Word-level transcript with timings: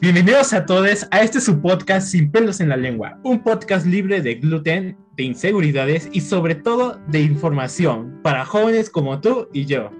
Bienvenidos 0.00 0.54
a 0.54 0.64
todos 0.64 1.06
a 1.10 1.20
este 1.20 1.42
su 1.42 1.60
podcast 1.60 2.08
Sin 2.08 2.32
pelos 2.32 2.60
en 2.60 2.70
la 2.70 2.78
lengua, 2.78 3.20
un 3.22 3.42
podcast 3.42 3.84
libre 3.84 4.22
de 4.22 4.36
gluten, 4.36 4.96
de 5.14 5.24
inseguridades 5.24 6.08
y 6.10 6.22
sobre 6.22 6.54
todo 6.54 6.98
de 7.08 7.20
información 7.20 8.18
para 8.22 8.46
jóvenes 8.46 8.88
como 8.88 9.20
tú 9.20 9.48
y 9.52 9.66
yo. 9.66 9.90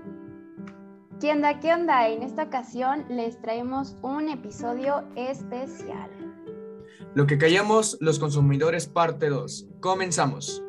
¿Qué 1.21 1.30
onda? 1.32 1.60
¿Qué 1.60 1.74
onda? 1.74 2.08
En 2.08 2.22
esta 2.22 2.44
ocasión 2.44 3.04
les 3.10 3.38
traemos 3.42 3.99
un 4.00 4.31
episodio 4.31 5.04
especial. 5.17 6.08
Lo 7.14 7.26
que 7.26 7.37
callamos 7.37 7.98
los 8.01 8.19
consumidores 8.19 8.87
parte 8.87 9.28
2. 9.28 9.69
Comenzamos. 9.80 10.64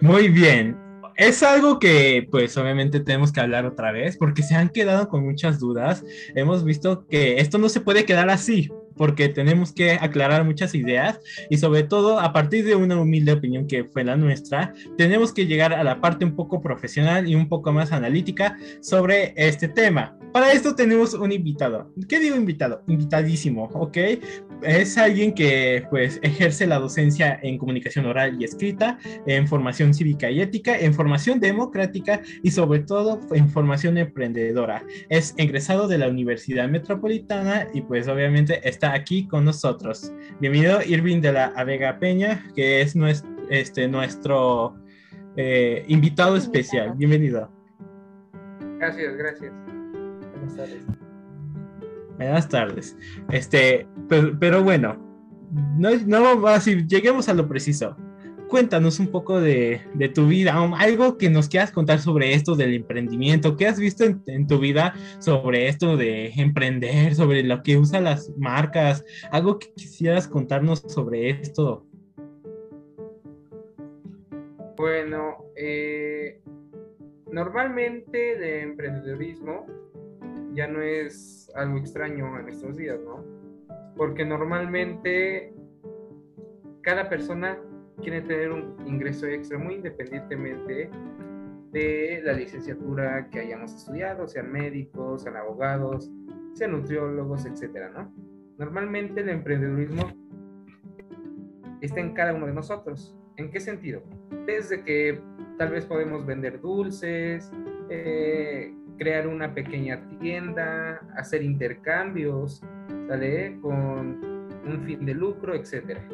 Muy 0.00 0.28
bien, 0.28 0.78
es 1.16 1.42
algo 1.42 1.78
que 1.78 2.26
pues 2.30 2.56
obviamente 2.56 3.00
tenemos 3.00 3.32
que 3.32 3.40
hablar 3.40 3.66
otra 3.66 3.92
vez 3.92 4.16
porque 4.16 4.42
se 4.42 4.54
han 4.54 4.68
quedado 4.68 5.08
con 5.08 5.24
muchas 5.24 5.58
dudas. 5.58 6.04
Hemos 6.34 6.64
visto 6.64 7.06
que 7.08 7.40
esto 7.40 7.58
no 7.58 7.68
se 7.68 7.80
puede 7.80 8.04
quedar 8.04 8.30
así 8.30 8.70
porque 8.96 9.28
tenemos 9.28 9.72
que 9.72 9.92
aclarar 9.92 10.44
muchas 10.44 10.74
ideas 10.74 11.20
y 11.48 11.56
sobre 11.56 11.84
todo 11.84 12.20
a 12.20 12.32
partir 12.32 12.64
de 12.64 12.76
una 12.76 13.00
humilde 13.00 13.32
opinión 13.32 13.66
que 13.66 13.84
fue 13.84 14.04
la 14.04 14.16
nuestra, 14.16 14.74
tenemos 14.98 15.32
que 15.32 15.46
llegar 15.46 15.72
a 15.72 15.84
la 15.84 16.00
parte 16.00 16.24
un 16.24 16.36
poco 16.36 16.60
profesional 16.60 17.28
y 17.28 17.34
un 17.34 17.48
poco 17.48 17.72
más 17.72 17.92
analítica 17.92 18.58
sobre 18.82 19.32
este 19.36 19.68
tema. 19.68 20.19
Para 20.32 20.52
esto 20.52 20.76
tenemos 20.76 21.14
un 21.14 21.32
invitado. 21.32 21.92
¿Qué 22.08 22.20
digo 22.20 22.36
invitado? 22.36 22.84
Invitadísimo, 22.86 23.64
¿ok? 23.72 23.96
Es 24.62 24.96
alguien 24.96 25.34
que 25.34 25.84
pues 25.90 26.20
ejerce 26.22 26.68
la 26.68 26.78
docencia 26.78 27.40
en 27.42 27.58
comunicación 27.58 28.06
oral 28.06 28.40
y 28.40 28.44
escrita, 28.44 28.98
en 29.26 29.48
formación 29.48 29.92
cívica 29.92 30.30
y 30.30 30.40
ética, 30.40 30.78
en 30.78 30.94
formación 30.94 31.40
democrática 31.40 32.20
y 32.44 32.52
sobre 32.52 32.80
todo 32.80 33.18
en 33.32 33.48
formación 33.48 33.98
emprendedora. 33.98 34.84
Es 35.08 35.34
egresado 35.36 35.88
de 35.88 35.98
la 35.98 36.08
Universidad 36.08 36.68
Metropolitana 36.68 37.66
y 37.74 37.80
pues 37.80 38.06
obviamente 38.06 38.68
está 38.68 38.92
aquí 38.92 39.26
con 39.26 39.44
nosotros. 39.44 40.12
Bienvenido 40.40 40.80
Irving 40.82 41.20
de 41.22 41.32
la 41.32 41.46
Avega 41.56 41.98
Peña, 41.98 42.46
que 42.54 42.82
es 42.82 42.94
nuestro, 42.94 43.28
este, 43.50 43.88
nuestro 43.88 44.76
eh, 45.36 45.84
invitado 45.88 46.36
especial. 46.36 46.92
Bienvenido. 46.96 47.50
Gracias, 48.78 49.16
gracias. 49.16 49.79
Buenas 50.40 50.56
tardes. 50.56 50.82
Buenas 52.16 52.48
tardes. 52.48 52.96
Este, 53.30 53.86
pero, 54.08 54.62
bueno, 54.62 54.96
no, 55.76 55.90
no 56.06 56.46
así, 56.48 56.86
lleguemos 56.86 57.28
a 57.28 57.34
lo 57.34 57.46
preciso. 57.46 57.96
Cuéntanos 58.48 58.98
un 58.98 59.08
poco 59.08 59.40
de, 59.40 59.80
tu 60.14 60.26
vida, 60.26 60.54
algo 60.78 61.18
que 61.18 61.30
nos 61.30 61.48
quieras 61.48 61.70
contar 61.70 62.00
sobre 62.00 62.34
esto 62.34 62.56
del 62.56 62.74
emprendimiento, 62.74 63.56
qué 63.56 63.68
has 63.68 63.78
visto 63.78 64.04
en, 64.04 64.46
tu 64.46 64.58
vida 64.58 64.94
sobre 65.20 65.68
esto 65.68 65.96
de 65.96 66.32
emprender, 66.36 67.14
sobre 67.14 67.44
lo 67.44 67.62
que 67.62 67.76
usan 67.76 68.04
las 68.04 68.32
marcas, 68.36 69.04
algo 69.30 69.58
que 69.58 69.72
quisieras 69.74 70.26
contarnos 70.26 70.80
sobre 70.88 71.30
esto. 71.30 71.86
Bueno, 74.76 75.44
eh, 75.54 76.40
normalmente 77.30 78.36
de 78.36 78.62
emprendedorismo 78.62 79.66
ya 80.54 80.66
no 80.66 80.80
es 80.82 81.50
algo 81.54 81.78
extraño 81.78 82.38
en 82.38 82.48
estos 82.48 82.76
días, 82.76 82.98
¿no? 83.04 83.24
Porque 83.96 84.24
normalmente 84.24 85.54
cada 86.82 87.08
persona 87.08 87.58
quiere 88.00 88.22
tener 88.22 88.50
un 88.50 88.76
ingreso 88.86 89.26
extra 89.26 89.58
muy 89.58 89.74
independientemente 89.74 90.90
de 91.72 92.20
la 92.24 92.32
licenciatura 92.32 93.28
que 93.30 93.40
hayamos 93.40 93.74
estudiado, 93.74 94.26
sean 94.26 94.50
médicos, 94.50 95.22
sean 95.22 95.36
abogados, 95.36 96.10
sean 96.54 96.72
nutriólogos, 96.72 97.46
etcétera, 97.46 97.90
¿no? 97.90 98.12
Normalmente 98.58 99.20
el 99.20 99.28
emprendedurismo 99.28 100.02
está 101.80 102.00
en 102.00 102.12
cada 102.12 102.34
uno 102.34 102.46
de 102.46 102.52
nosotros. 102.52 103.16
¿En 103.36 103.50
qué 103.50 103.60
sentido? 103.60 104.02
Desde 104.46 104.82
que 104.82 105.20
tal 105.58 105.70
vez 105.70 105.86
podemos 105.86 106.26
vender 106.26 106.60
dulces, 106.60 107.50
eh, 107.88 108.74
crear 109.00 109.26
una 109.26 109.54
pequeña 109.54 110.06
tienda, 110.20 111.00
hacer 111.16 111.42
intercambios, 111.42 112.62
¿sale? 113.08 113.58
Con 113.62 114.22
un 114.66 114.82
fin 114.84 115.06
de 115.06 115.14
lucro, 115.14 115.54
etcétera. 115.54 116.06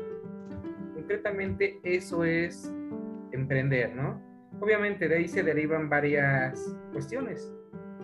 Concretamente 0.94 1.80
eso 1.82 2.22
es 2.22 2.72
emprender, 3.32 3.92
¿no? 3.97 4.22
Obviamente 4.60 5.08
de 5.08 5.16
ahí 5.16 5.26
se 5.26 5.42
derivan 5.42 5.91
varias 5.91 6.76
cuestiones, 6.92 7.52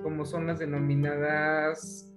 como 0.02 0.24
son 0.24 0.48
las 0.48 0.58
denominadas 0.58 2.12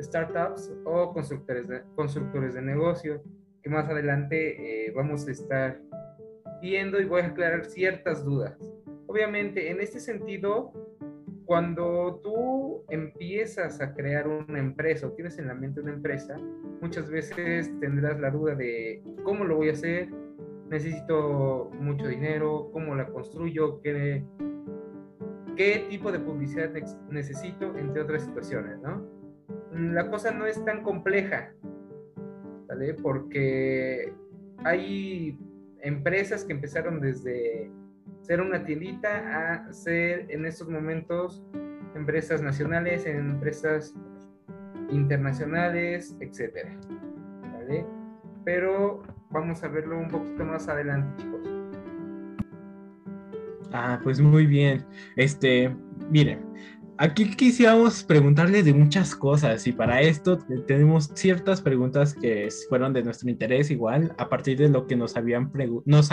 startups 0.00 0.72
o 0.84 1.12
constructores 1.12 1.68
de, 1.68 1.82
constructores 1.94 2.54
de 2.54 2.62
negocio, 2.62 3.22
que 3.62 3.70
más 3.70 3.88
adelante 3.88 4.88
eh, 4.88 4.90
vamos 4.90 5.28
a 5.28 5.30
estar 5.30 5.80
viendo 6.60 7.00
y 7.00 7.04
voy 7.04 7.22
a 7.22 7.26
aclarar 7.26 7.64
ciertas 7.66 8.24
dudas. 8.24 8.58
Obviamente, 9.06 9.70
en 9.70 9.80
este 9.80 10.00
sentido, 10.00 10.72
cuando 11.46 12.20
tú 12.22 12.84
empiezas 12.88 13.80
a 13.80 13.92
crear 13.94 14.26
una 14.26 14.58
empresa 14.58 15.06
o 15.06 15.12
tienes 15.12 15.38
en 15.38 15.48
la 15.48 15.54
mente 15.54 15.80
una 15.80 15.92
empresa, 15.92 16.36
muchas 16.80 17.10
veces 17.10 17.72
tendrás 17.80 18.18
la 18.20 18.30
duda 18.30 18.54
de 18.54 19.02
cómo 19.24 19.44
lo 19.44 19.56
voy 19.56 19.68
a 19.68 19.72
hacer, 19.72 20.08
necesito 20.70 21.70
mucho 21.78 22.08
dinero, 22.08 22.70
cómo 22.72 22.94
la 22.94 23.06
construyo, 23.06 23.80
qué, 23.82 24.24
qué 25.56 25.86
tipo 25.90 26.10
de 26.10 26.20
publicidad 26.20 26.70
necesito, 27.10 27.76
entre 27.76 28.02
otras 28.02 28.22
situaciones, 28.22 28.78
¿no? 28.80 29.06
La 29.72 30.10
cosa 30.10 30.30
no 30.30 30.46
es 30.46 30.64
tan 30.64 30.82
compleja, 30.82 31.52
¿vale? 32.68 32.94
Porque 32.94 34.12
hay 34.64 35.38
empresas 35.80 36.44
que 36.44 36.52
empezaron 36.52 37.00
desde 37.00 37.70
ser 38.24 38.40
una 38.40 38.64
tiendita 38.64 39.66
a 39.66 39.72
ser 39.72 40.26
en 40.30 40.46
estos 40.46 40.68
momentos 40.68 41.44
empresas 41.94 42.40
nacionales, 42.40 43.04
empresas 43.04 43.94
internacionales, 44.90 46.16
etcétera. 46.20 46.74
¿Vale? 47.52 47.84
Pero 48.44 49.02
vamos 49.30 49.62
a 49.62 49.68
verlo 49.68 49.98
un 49.98 50.08
poquito 50.08 50.42
más 50.44 50.68
adelante, 50.68 51.22
chicos. 51.22 51.40
Ah, 53.72 54.00
pues 54.02 54.20
muy 54.20 54.46
bien. 54.46 54.86
Este, 55.16 55.74
miren, 56.10 56.40
Aquí 56.96 57.28
quisiéramos 57.34 58.04
preguntarle 58.04 58.62
de 58.62 58.72
muchas 58.72 59.16
cosas 59.16 59.66
y 59.66 59.72
para 59.72 60.00
esto 60.00 60.38
tenemos 60.66 61.10
ciertas 61.14 61.60
preguntas 61.60 62.14
que 62.14 62.48
fueron 62.68 62.92
de 62.92 63.02
nuestro 63.02 63.28
interés 63.28 63.70
igual 63.72 64.14
a 64.16 64.28
partir 64.28 64.58
de 64.58 64.68
lo 64.68 64.86
que 64.86 64.94
nos 64.94 65.16
habían 65.16 65.50
nos 65.86 66.10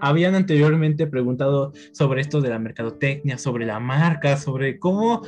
habían 0.00 0.34
anteriormente 0.34 1.06
preguntado 1.06 1.72
sobre 1.92 2.20
esto 2.20 2.40
de 2.40 2.48
la 2.48 2.58
mercadotecnia, 2.58 3.38
sobre 3.38 3.64
la 3.64 3.78
marca, 3.78 4.36
sobre 4.36 4.80
cómo 4.80 5.22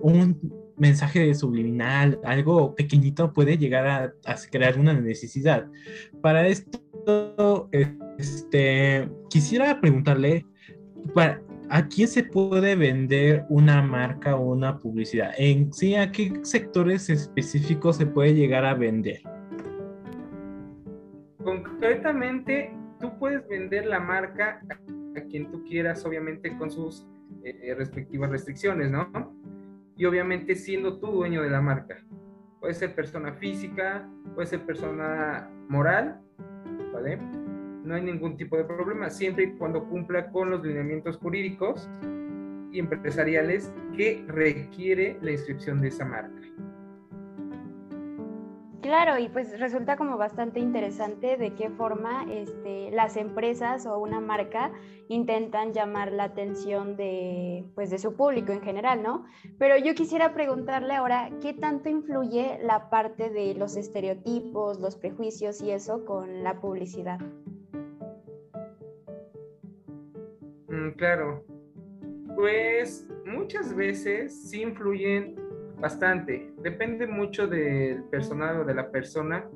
un 0.00 0.40
mensaje 0.78 1.34
subliminal, 1.34 2.18
algo 2.24 2.74
pequeñito 2.74 3.32
puede 3.32 3.58
llegar 3.58 3.86
a, 3.86 4.14
a 4.24 4.36
crear 4.50 4.78
una 4.78 4.94
necesidad. 4.94 5.66
Para 6.22 6.46
esto, 6.48 7.68
este, 8.18 9.08
quisiera 9.30 9.80
preguntarle 9.80 10.46
para, 11.14 11.42
¿a 11.68 11.86
quién 11.88 12.08
se 12.08 12.22
puede 12.24 12.76
vender 12.76 13.44
una 13.48 13.82
marca 13.82 14.36
o 14.36 14.52
una 14.52 14.78
publicidad? 14.78 15.32
En 15.36 15.72
sí, 15.72 15.94
¿a 15.94 16.10
qué 16.12 16.32
sectores 16.42 17.10
específicos 17.10 17.96
se 17.96 18.06
puede 18.06 18.34
llegar 18.34 18.64
a 18.64 18.74
vender? 18.74 19.20
Concretamente, 21.42 22.72
tú 23.00 23.18
puedes 23.18 23.46
vender 23.48 23.86
la 23.86 24.00
marca 24.00 24.60
a 25.16 25.20
quien 25.22 25.50
tú 25.50 25.64
quieras, 25.64 26.04
obviamente 26.04 26.56
con 26.56 26.70
sus 26.70 27.06
eh, 27.44 27.74
respectivas 27.76 28.30
restricciones, 28.30 28.90
¿no? 28.90 29.08
Y 29.96 30.04
obviamente 30.04 30.54
siendo 30.54 30.98
tú 30.98 31.06
dueño 31.08 31.42
de 31.42 31.50
la 31.50 31.60
marca. 31.60 32.04
Puede 32.60 32.74
ser 32.74 32.94
persona 32.94 33.32
física, 33.34 34.08
puede 34.34 34.46
ser 34.46 34.60
persona 34.66 35.48
moral, 35.68 36.20
¿vale? 36.92 37.18
No 37.86 37.94
hay 37.94 38.02
ningún 38.02 38.36
tipo 38.36 38.56
de 38.56 38.64
problema, 38.64 39.08
siempre 39.08 39.44
y 39.44 39.52
cuando 39.52 39.84
cumpla 39.84 40.30
con 40.30 40.50
los 40.50 40.62
lineamientos 40.64 41.16
jurídicos 41.18 41.88
y 42.72 42.80
empresariales 42.80 43.72
que 43.96 44.24
requiere 44.26 45.16
la 45.22 45.30
inscripción 45.30 45.80
de 45.80 45.88
esa 45.88 46.04
marca. 46.04 46.42
Claro, 48.82 49.18
y 49.18 49.28
pues 49.28 49.58
resulta 49.58 49.96
como 49.96 50.16
bastante 50.16 50.60
interesante 50.60 51.36
de 51.36 51.54
qué 51.54 51.70
forma 51.70 52.24
este, 52.30 52.90
las 52.92 53.16
empresas 53.16 53.84
o 53.84 53.98
una 53.98 54.20
marca 54.20 54.70
intentan 55.08 55.72
llamar 55.72 56.12
la 56.12 56.24
atención 56.24 56.96
de, 56.96 57.64
pues, 57.74 57.90
de 57.90 57.98
su 57.98 58.14
público 58.14 58.52
en 58.52 58.62
general, 58.62 59.02
¿no? 59.02 59.24
Pero 59.58 59.76
yo 59.76 59.94
quisiera 59.94 60.34
preguntarle 60.34 60.94
ahora, 60.94 61.30
¿qué 61.42 61.52
tanto 61.52 61.88
influye 61.88 62.60
la 62.62 62.88
parte 62.88 63.28
de 63.28 63.54
los 63.54 63.76
estereotipos, 63.76 64.78
los 64.78 64.94
prejuicios 64.96 65.60
y 65.62 65.72
eso 65.72 66.04
con 66.04 66.44
la 66.44 66.60
publicidad? 66.60 67.18
Claro. 70.96 71.44
Pues 72.34 73.08
muchas 73.24 73.74
veces 73.74 74.50
sí 74.50 74.62
influyen 74.62 75.36
bastante. 75.78 76.52
Depende 76.58 77.06
mucho 77.06 77.46
del 77.46 78.04
personal 78.04 78.60
o 78.60 78.64
de 78.64 78.74
la 78.74 78.90
persona 78.90 79.48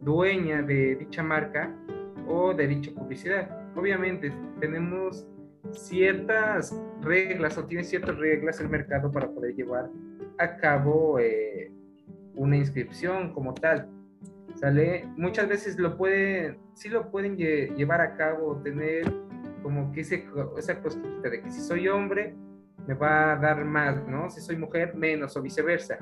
dueña 0.00 0.62
de 0.62 0.96
dicha 0.96 1.22
marca 1.22 1.74
o 2.26 2.54
de 2.54 2.66
dicha 2.66 2.90
publicidad. 2.92 3.50
Obviamente 3.76 4.32
tenemos 4.60 5.26
ciertas 5.72 6.78
reglas 7.00 7.56
o 7.58 7.64
tiene 7.64 7.84
ciertas 7.84 8.16
reglas 8.18 8.60
el 8.60 8.68
mercado 8.68 9.10
para 9.10 9.28
poder 9.30 9.54
llevar 9.54 9.88
a 10.38 10.56
cabo 10.56 11.18
eh, 11.18 11.70
una 12.34 12.56
inscripción 12.56 13.32
como 13.32 13.54
tal. 13.54 13.88
¿Sale? 14.54 15.08
Muchas 15.16 15.48
veces 15.48 15.78
lo 15.78 15.96
pueden, 15.96 16.58
sí 16.74 16.88
lo 16.88 17.10
pueden 17.10 17.36
llevar 17.36 18.00
a 18.02 18.16
cabo, 18.16 18.60
tener 18.62 19.10
como 19.62 19.92
que 19.92 20.00
esa 20.00 20.80
cosquillita 20.82 21.30
de 21.30 21.42
que 21.42 21.50
si 21.50 21.60
soy 21.60 21.88
hombre 21.88 22.34
me 22.86 22.94
va 22.94 23.32
a 23.32 23.36
dar 23.36 23.64
más, 23.64 24.06
¿no? 24.06 24.28
Si 24.30 24.40
soy 24.40 24.56
mujer, 24.56 24.94
menos 24.94 25.36
o 25.36 25.42
viceversa. 25.42 25.98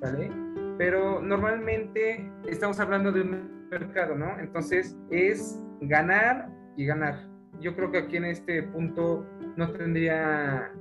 ¿Vale? 0.00 0.30
Pero 0.76 1.20
normalmente 1.20 2.30
estamos 2.48 2.78
hablando 2.80 3.12
de 3.12 3.22
un 3.22 3.68
mercado, 3.70 4.14
¿no? 4.14 4.38
Entonces 4.38 4.96
es 5.10 5.60
ganar 5.80 6.50
y 6.76 6.86
ganar. 6.86 7.28
Yo 7.60 7.74
creo 7.74 7.90
que 7.90 7.98
aquí 7.98 8.16
en 8.16 8.26
este 8.26 8.62
punto 8.62 9.26
no 9.56 9.72
tendría 9.72 10.72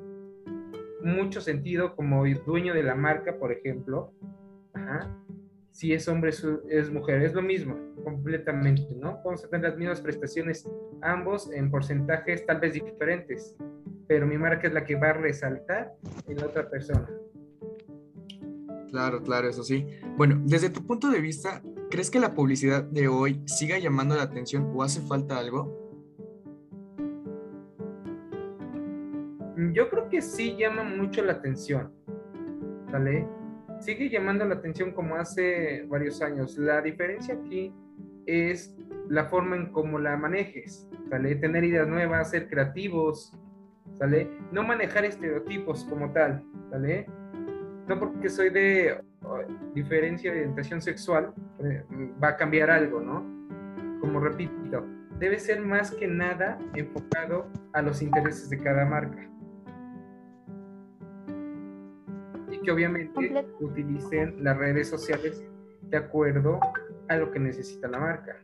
mucho 1.02 1.42
sentido 1.42 1.96
como 1.96 2.24
dueño 2.46 2.74
de 2.74 2.84
la 2.84 2.96
marca, 2.96 3.38
por 3.38 3.52
ejemplo. 3.52 4.14
Si 5.78 5.94
es 5.94 6.08
hombre, 6.08 6.32
es 6.72 6.92
mujer, 6.92 7.22
es 7.22 7.36
lo 7.36 7.44
mismo, 7.44 7.78
completamente, 8.04 8.96
¿no? 8.96 9.22
Vamos 9.24 9.46
a 9.46 9.48
tener 9.48 9.70
las 9.70 9.78
mismas 9.78 10.02
prestaciones 10.02 10.68
ambos 11.04 11.52
en 11.52 11.70
porcentajes 11.70 12.44
tal 12.48 12.60
vez 12.60 12.74
diferentes, 12.74 13.56
pero 14.08 14.26
mi 14.26 14.40
marca 14.40 14.66
es 14.66 14.74
la 14.74 14.84
que 14.84 14.96
va 14.96 15.12
a 15.12 15.14
resaltar 15.14 15.94
en 16.28 16.38
la 16.38 16.48
otra 16.48 16.68
persona. 16.68 17.08
Claro, 18.90 19.22
claro, 19.22 19.50
eso 19.50 19.64
sí. 19.64 19.86
Bueno, 20.18 20.42
desde 20.46 20.72
tu 20.72 20.84
punto 20.84 21.12
de 21.12 21.22
vista, 21.22 21.62
¿crees 21.92 22.10
que 22.10 22.20
la 22.20 22.34
publicidad 22.34 22.84
de 22.84 23.08
hoy 23.08 23.44
siga 23.46 23.78
llamando 23.78 24.16
la 24.16 24.24
atención 24.24 24.72
o 24.74 24.82
hace 24.82 25.00
falta 25.02 25.38
algo? 25.38 25.94
Yo 29.74 29.88
creo 29.92 30.10
que 30.10 30.24
sí 30.24 30.56
llama 30.58 30.84
mucho 30.84 31.24
la 31.24 31.34
atención, 31.34 31.94
¿vale? 32.92 33.37
Sigue 33.80 34.10
llamando 34.10 34.46
la 34.46 34.56
atención 34.56 34.92
como 34.92 35.16
hace 35.16 35.86
varios 35.88 36.22
años. 36.22 36.58
La 36.58 36.82
diferencia 36.82 37.36
aquí 37.36 37.74
es 38.26 38.76
la 39.10 39.26
forma 39.26 39.56
en 39.56 39.72
cómo 39.72 40.00
la 40.00 40.18
manejes, 40.18 40.90
¿vale? 41.10 41.36
Tener 41.36 41.64
ideas 41.64 41.88
nuevas, 41.88 42.32
ser 42.32 42.50
creativos, 42.50 43.32
¿vale? 44.00 44.30
No 44.52 44.64
manejar 44.64 45.06
estereotipos 45.06 45.86
como 45.86 46.12
tal, 46.12 46.44
¿vale? 46.72 47.06
no 47.88 48.00
porque 48.00 48.30
soy 48.30 48.50
de 48.50 49.02
diferencia 49.74 50.32
de 50.32 50.40
orientación 50.42 50.82
sexual, 50.82 51.34
eh, 51.60 51.84
va 52.22 52.30
a 52.30 52.38
cambiar 52.38 52.70
algo, 52.70 53.00
¿no? 53.00 53.26
Como 54.00 54.20
repito, 54.20 54.86
debe 55.20 55.40
ser 55.40 55.62
más 55.62 55.92
que 55.92 56.08
nada 56.08 56.60
enfocado 56.76 57.48
a 57.74 57.82
los 57.82 58.02
intereses 58.02 58.50
de 58.50 58.58
cada 58.58 58.86
marca. 58.86 59.30
Que 62.68 62.74
obviamente 62.74 63.46
utilicen 63.62 64.44
las 64.44 64.58
redes 64.58 64.90
sociales 64.90 65.42
de 65.84 65.96
acuerdo 65.96 66.60
a 67.08 67.16
lo 67.16 67.32
que 67.32 67.40
necesita 67.40 67.88
la 67.88 67.98
marca. 67.98 68.44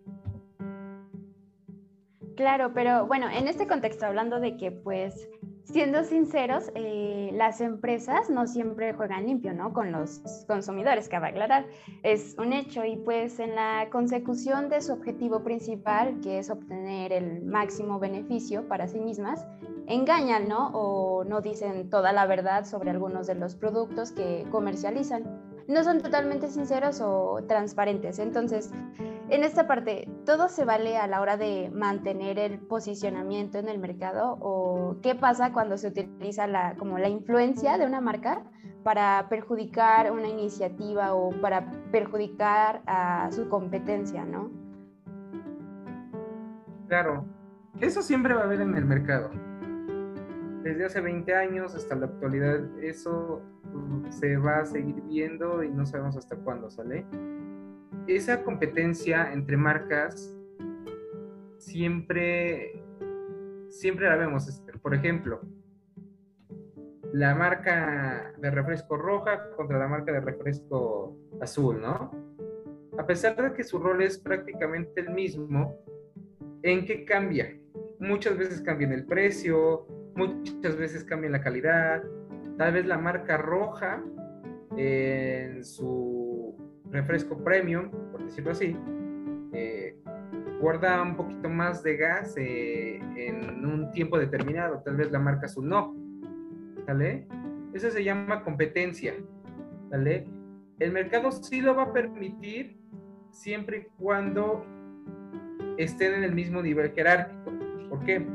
Claro, 2.38 2.72
pero 2.74 3.06
bueno, 3.06 3.28
en 3.30 3.50
este 3.50 3.68
contexto, 3.68 4.06
hablando 4.06 4.40
de 4.40 4.56
que 4.56 4.72
pues 4.72 5.28
siendo 5.64 6.04
sinceros, 6.04 6.72
eh, 6.76 7.32
las 7.34 7.62
empresas 7.62 8.30
no 8.30 8.48
siempre 8.48 8.94
juegan 8.94 9.26
limpio, 9.26 9.54
¿no? 9.54 9.74
Con 9.74 9.92
los 9.92 10.22
consumidores, 10.48 11.10
que 11.10 11.20
va 11.20 11.28
a 11.28 11.30
aclarar. 11.30 11.66
Es 12.04 12.36
un 12.38 12.54
hecho 12.54 12.86
y 12.86 12.98
pues 12.98 13.40
en 13.40 13.56
la 13.56 13.88
consecución 13.92 14.70
de 14.70 14.82
su 14.82 14.94
objetivo 14.94 15.44
principal, 15.44 16.20
que 16.22 16.40
es 16.40 16.50
obtener 16.50 17.14
el 17.14 17.44
máximo 17.44 18.00
beneficio 18.00 18.68
para 18.68 18.88
sí 18.88 19.00
mismas, 19.00 19.46
engañan, 19.88 20.48
¿no? 20.48 20.72
O 20.74 21.24
no 21.24 21.42
dicen 21.42 21.90
toda 21.90 22.14
la 22.14 22.26
verdad 22.26 22.66
sobre 22.66 22.92
algunos 22.92 23.28
de 23.28 23.36
los 23.36 23.56
productos 23.56 24.12
que 24.12 24.46
comercializan 24.52 25.54
no 25.68 25.84
son 25.84 26.02
totalmente 26.02 26.50
sinceros 26.50 27.02
o 27.02 27.40
transparentes. 27.48 28.20
Entonces, 28.20 28.72
en 29.34 29.44
esta 29.44 29.66
parte, 29.66 30.08
¿todo 30.28 30.48
se 30.48 30.64
vale 30.64 30.96
a 30.96 31.08
la 31.08 31.20
hora 31.20 31.38
de 31.38 31.72
mantener 31.74 32.38
el 32.38 32.60
posicionamiento 32.60 33.58
en 33.58 33.68
el 33.68 33.80
mercado? 33.80 34.38
¿O 34.40 34.98
qué 35.02 35.16
pasa 35.16 35.52
cuando 35.52 35.76
se 35.80 35.88
utiliza 35.88 36.46
la, 36.46 36.76
como 36.76 37.00
la 37.00 37.10
influencia 37.10 37.80
de 37.80 37.88
una 37.88 38.00
marca 38.00 38.44
para 38.84 39.26
perjudicar 39.30 40.12
una 40.12 40.28
iniciativa 40.28 41.16
o 41.16 41.32
para 41.42 41.72
perjudicar 41.92 42.84
a 42.86 43.32
su 43.32 43.50
competencia, 43.50 44.24
no? 44.24 44.52
Claro, 46.88 47.26
eso 47.82 48.04
siempre 48.04 48.36
va 48.36 48.42
a 48.42 48.44
haber 48.44 48.62
en 48.62 48.76
el 48.76 48.86
mercado. 48.86 49.32
Desde 50.62 50.86
hace 50.86 51.02
20 51.02 51.34
años 51.34 51.74
hasta 51.74 51.96
la 51.96 52.06
actualidad, 52.06 52.60
eso 52.80 53.42
se 54.12 54.38
va 54.38 54.60
a 54.60 54.66
seguir 54.66 55.02
viendo 55.02 55.64
y 55.64 55.72
no 55.72 55.88
sabemos 55.88 56.18
hasta 56.18 56.36
cuándo 56.36 56.70
sale. 56.70 57.04
Esa 58.08 58.44
competencia 58.44 59.32
entre 59.32 59.58
marcas 59.58 60.36
siempre, 61.58 62.84
siempre 63.70 64.08
la 64.08 64.16
vemos. 64.16 64.62
Por 64.82 64.94
ejemplo, 64.94 65.42
la 67.14 67.36
marca 67.36 68.34
de 68.38 68.52
refresco 68.52 68.98
roja 68.98 69.50
contra 69.56 69.78
la 69.78 69.88
marca 69.88 70.12
de 70.12 70.20
refresco 70.20 71.18
azul, 71.42 71.82
¿no? 71.82 72.12
A 72.98 73.06
pesar 73.06 73.36
de 73.36 73.54
que 73.54 73.64
su 73.64 73.80
rol 73.80 74.02
es 74.04 74.18
prácticamente 74.18 75.02
el 75.02 75.10
mismo, 75.12 75.78
¿en 76.62 76.86
qué 76.86 77.06
cambia? 77.06 77.58
Muchas 78.00 78.38
veces 78.38 78.62
cambia 78.62 78.88
el 78.94 79.06
precio, 79.06 79.88
muchas 80.16 80.76
veces 80.76 81.04
cambia 81.04 81.30
la 81.30 81.42
calidad, 81.42 82.04
Tal 82.58 82.74
vez 82.74 82.86
la 82.86 82.98
marca 82.98 83.38
roja 83.38 84.04
en 84.78 85.64
su 85.64 86.13
refresco 86.94 87.44
premium, 87.44 87.90
por 88.12 88.24
decirlo 88.24 88.52
así, 88.52 88.78
eh, 89.52 89.98
guarda 90.62 91.02
un 91.02 91.18
poquito 91.18 91.50
más 91.50 91.84
de 91.84 91.98
gas 91.98 92.36
eh, 92.38 93.02
en 93.18 93.66
un 93.66 93.92
tiempo 93.92 94.18
determinado. 94.18 94.82
Tal 94.84 94.96
vez 94.96 95.12
la 95.12 95.20
marca 95.20 95.48
azul 95.48 95.68
no. 95.68 95.96
¿Vale? 96.88 97.28
Eso 97.74 97.90
se 97.90 98.04
llama 98.04 98.44
competencia. 98.44 99.16
¿Vale? 99.90 100.26
El 100.80 100.92
mercado 100.92 101.32
sí 101.32 101.62
lo 101.62 101.76
va 101.76 101.84
a 101.84 101.94
permitir 101.94 102.78
siempre 103.32 103.78
y 103.78 104.02
cuando 104.02 104.66
estén 105.78 106.14
en 106.14 106.24
el 106.24 106.34
mismo 106.34 106.62
nivel 106.62 106.92
jerárquico. 106.92 107.52
¿Por 107.90 108.04
qué? 108.06 108.26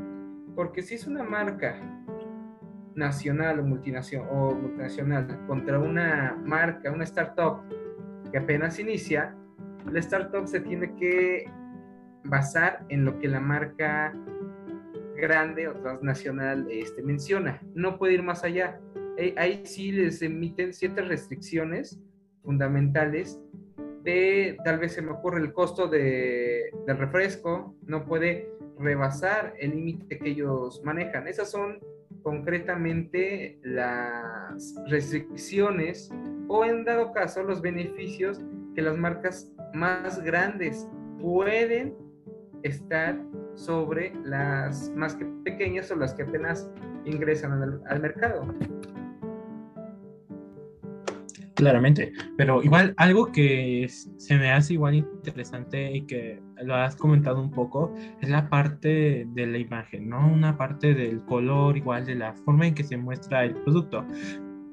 Porque 0.55 0.81
si 0.81 0.95
es 0.95 1.07
una 1.07 1.23
marca 1.23 1.77
nacional 2.95 3.59
o, 3.59 3.63
multinacional, 3.63 4.27
o 4.31 4.55
multinacional 4.55 5.45
contra 5.47 5.79
una 5.79 6.37
marca, 6.43 6.91
una 6.91 7.05
startup 7.05 7.61
que 8.31 8.37
apenas 8.37 8.79
inicia, 8.79 9.35
la 9.91 9.99
startup 9.99 10.47
se 10.47 10.59
tiene 10.59 10.95
que 10.95 11.49
basar 12.23 12.85
en 12.89 13.05
lo 13.05 13.19
que 13.19 13.27
la 13.27 13.39
marca 13.39 14.13
grande 15.15 15.67
o 15.67 15.73
transnacional 15.73 16.67
este, 16.69 17.01
menciona. 17.01 17.61
No 17.73 17.97
puede 17.97 18.13
ir 18.13 18.23
más 18.23 18.43
allá. 18.43 18.79
Ahí 19.37 19.61
sí 19.65 19.91
les 19.91 20.21
emiten 20.21 20.73
ciertas 20.73 21.07
restricciones 21.07 21.99
fundamentales 22.41 23.39
de, 24.03 24.57
tal 24.63 24.79
vez 24.79 24.93
se 24.93 25.01
me 25.01 25.11
ocurre, 25.11 25.41
el 25.41 25.51
costo 25.51 25.87
de, 25.87 26.71
del 26.87 26.97
refresco, 26.97 27.75
no 27.85 28.05
puede 28.05 28.49
rebasar 28.77 29.53
el 29.59 29.71
límite 29.71 30.17
que 30.17 30.29
ellos 30.29 30.81
manejan. 30.85 31.27
Esas 31.27 31.51
son 31.51 31.79
concretamente 32.23 33.59
las 33.63 34.75
restricciones 34.87 36.09
o 36.49 36.65
en 36.65 36.83
dado 36.83 37.13
caso 37.13 37.43
los 37.43 37.61
beneficios 37.61 38.41
que 38.75 38.81
las 38.81 38.97
marcas 38.97 39.49
más 39.73 40.21
grandes 40.21 40.89
pueden 41.21 41.95
estar 42.63 43.17
sobre 43.55 44.13
las 44.25 44.91
más 44.95 45.17
pequeñas 45.45 45.91
o 45.91 45.95
las 45.95 46.13
que 46.13 46.23
apenas 46.23 46.69
ingresan 47.05 47.81
al 47.87 48.01
mercado. 48.01 48.53
Claramente, 51.55 52.13
pero 52.37 52.63
igual 52.63 52.93
algo 52.95 53.33
que 53.33 53.85
se 53.89 54.37
me 54.37 54.49
hace 54.49 54.73
igual 54.73 54.95
interesante 54.95 55.91
y 55.91 56.01
que 56.03 56.41
lo 56.63 56.73
has 56.73 56.95
comentado 56.95 57.41
un 57.41 57.51
poco 57.51 57.93
es 58.21 58.29
la 58.29 58.49
parte 58.49 59.27
de 59.33 59.45
la 59.45 59.57
imagen, 59.57 60.07
¿no? 60.07 60.25
Una 60.25 60.57
parte 60.57 60.93
del 60.93 61.21
color, 61.25 61.75
igual 61.75 62.05
de 62.05 62.15
la 62.15 62.33
forma 62.33 62.65
en 62.65 62.75
que 62.75 62.85
se 62.85 62.95
muestra 62.95 63.43
el 63.43 63.55
producto. 63.55 64.05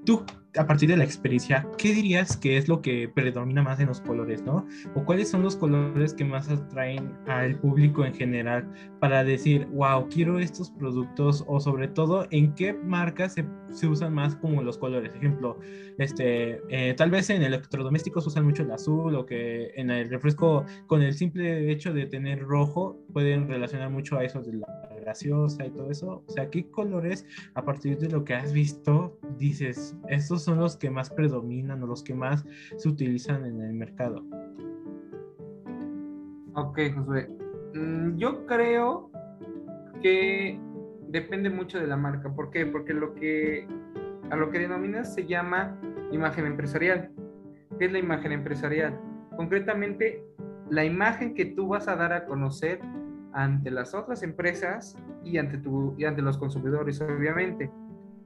Tú 0.07 0.25
a 0.59 0.67
partir 0.67 0.89
de 0.89 0.97
la 0.97 1.05
experiencia, 1.05 1.67
¿qué 1.79 1.93
dirías 1.93 2.37
que 2.37 2.57
es 2.57 2.69
lo 2.69 2.81
que 2.81 3.09
predomina 3.09 3.63
más 3.63 3.81
en 3.81 3.89
los 3.89 4.01
colores, 4.01 4.43
no? 4.43 4.67
¿O 4.95 5.05
cuáles 5.05 5.31
son 5.31 5.43
los 5.43 5.57
colores 5.57 6.15
que 6.15 6.25
más 6.25 6.49
atraen 6.49 7.13
al 7.27 7.59
público 7.59 8.05
en 8.05 8.15
general 8.15 8.67
para 9.01 9.25
decir, 9.25 9.67
wow, 9.67 10.09
quiero 10.09 10.39
estos 10.39 10.71
productos? 10.71 11.45
O 11.47 11.61
sobre 11.61 11.89
todo, 11.89 12.27
¿en 12.31 12.55
qué 12.55 12.73
marcas 12.73 13.35
se, 13.35 13.87
usan 13.87 14.15
más 14.15 14.37
como 14.37 14.63
los 14.63 14.79
colores? 14.79 15.15
Ejemplo, 15.15 15.59
este, 15.99 16.61
eh, 16.71 16.95
tal 16.95 17.11
vez 17.11 17.29
en 17.31 17.43
electrodomésticos 17.43 18.27
usan 18.27 18.45
mucho 18.45 18.63
el 18.63 18.71
azul 18.71 19.15
o 19.15 19.27
que 19.27 19.73
en 19.77 19.91
el 19.91 20.09
refresco, 20.09 20.65
con 20.87 21.03
el 21.03 21.15
simple 21.15 21.71
hecho 21.71 21.93
de 21.93 22.07
tener 22.07 22.41
rojo, 22.41 22.99
pueden 23.13 23.49
relacionar 23.49 23.91
mucho 23.91 24.17
a 24.17 24.25
eso 24.25 24.41
de 24.41 24.55
la 24.55 24.67
y 25.07 25.71
todo 25.71 25.91
eso. 25.91 26.23
O 26.27 26.31
sea, 26.31 26.51
¿qué 26.51 26.69
colores 26.71 27.27
a 27.55 27.65
partir 27.65 27.99
de 27.99 28.09
lo 28.09 28.25
que 28.25 28.35
has 28.35 28.53
visto 28.53 29.19
dices, 29.39 29.97
estos 30.09 30.43
son 30.43 30.59
los 30.59 30.77
que 30.77 30.91
más 30.91 31.11
predominan 31.11 31.83
o 31.83 31.87
los 31.87 32.03
que 32.03 32.15
más 32.15 32.45
se 32.77 32.89
utilizan 32.89 33.45
en 33.45 33.61
el 33.61 33.75
mercado? 33.75 34.25
Ok, 36.55 36.79
Josué. 36.95 37.29
Mm, 37.75 38.17
yo 38.17 38.47
creo 38.47 39.11
que 40.03 40.59
depende 41.09 41.51
mucho 41.51 41.79
de 41.79 41.87
la 41.87 41.97
marca. 41.97 42.35
¿Por 42.35 42.51
qué? 42.51 42.67
Porque 42.67 42.93
lo 42.93 43.15
que 43.15 43.69
a 44.31 44.37
lo 44.37 44.51
que 44.51 44.59
denominas 44.59 45.15
se 45.15 45.27
llama 45.27 45.79
imagen 46.11 46.47
empresarial. 46.47 47.11
¿Qué 47.79 47.85
es 47.87 47.93
la 47.93 47.99
imagen 47.99 48.33
empresarial? 48.33 48.99
Concretamente, 49.37 50.25
la 50.69 50.85
imagen 50.85 51.35
que 51.35 51.45
tú 51.45 51.69
vas 51.69 51.87
a 51.87 51.95
dar 51.95 52.13
a 52.13 52.25
conocer 52.25 52.81
ante 53.37 53.71
las 53.71 53.95
otras 53.95 54.23
empresas 54.23 54.97
y 55.23 55.37
ante, 55.37 55.61
y 55.99 56.05
ante 56.05 56.23
los 56.23 56.39
consumidores, 56.39 57.03
obviamente. 57.03 57.71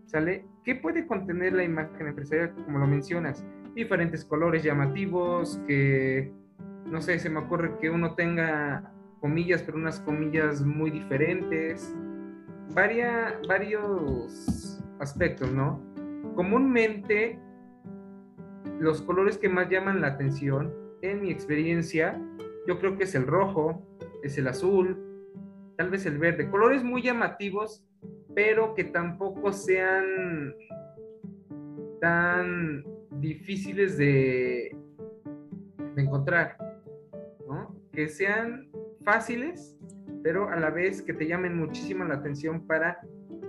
¿Sale? 0.07 0.47
¿Qué 0.65 0.77
puede 0.77 1.07
contener 1.07 1.53
la 1.53 1.65
imagen 1.65 2.07
empresarial, 2.07 2.55
como 2.65 2.79
lo 2.79 2.87
mencionas? 2.87 3.45
Diferentes 3.75 4.25
colores 4.25 4.63
llamativos, 4.63 5.61
que, 5.67 6.33
no 6.87 7.03
sé, 7.03 7.19
se 7.19 7.29
me 7.29 7.41
ocurre 7.41 7.77
que 7.81 7.91
uno 7.91 8.15
tenga 8.15 8.93
comillas, 9.21 9.63
pero 9.65 9.79
unas 9.79 9.99
comillas 9.99 10.63
muy 10.63 10.93
diferentes. 10.93 11.93
Varia, 12.73 13.35
varios 13.49 14.81
aspectos, 15.01 15.51
¿no? 15.53 15.81
Comúnmente, 16.37 17.37
los 18.79 19.03
colores 19.03 19.39
que 19.39 19.49
más 19.49 19.69
llaman 19.69 20.01
la 20.01 20.09
atención, 20.09 20.73
en 21.03 21.21
mi 21.21 21.31
experiencia, 21.31 22.21
yo 22.69 22.79
creo 22.79 22.97
que 22.97 23.05
es 23.05 23.15
el 23.17 23.27
rojo, 23.27 23.90
es 24.23 24.39
el 24.39 24.49
azul, 24.49 24.99
tal 25.77 25.91
vez 25.91 26.07
el 26.07 26.19
verde, 26.19 26.51
colores 26.51 26.85
muy 26.85 27.03
llamativos, 27.03 27.85
pero 28.35 28.75
que 28.75 28.85
tampoco 28.85 29.53
sean 29.53 30.55
tan 32.01 32.85
difíciles 33.21 33.97
de, 33.99 34.77
encontrar, 35.97 36.57
que 37.93 38.09
sean 38.09 38.71
fáciles, 39.05 39.77
pero 40.23 40.49
a 40.49 40.57
la 40.57 40.71
vez 40.71 41.03
que 41.03 41.13
te 41.13 41.27
llamen 41.27 41.57
muchísimo 41.57 42.05
la 42.05 42.15
atención 42.15 42.67
para 42.67 43.01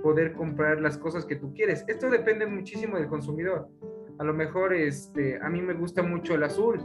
poder 0.01 0.33
comprar 0.33 0.81
las 0.81 0.97
cosas 0.97 1.25
que 1.25 1.35
tú 1.35 1.53
quieres. 1.53 1.85
Esto 1.87 2.09
depende 2.09 2.45
muchísimo 2.45 2.97
del 2.97 3.07
consumidor. 3.07 3.69
A 4.17 4.23
lo 4.23 4.33
mejor 4.33 4.73
este, 4.73 5.39
a 5.41 5.49
mí 5.49 5.61
me 5.61 5.73
gusta 5.73 6.01
mucho 6.03 6.35
el 6.35 6.43
azul 6.43 6.79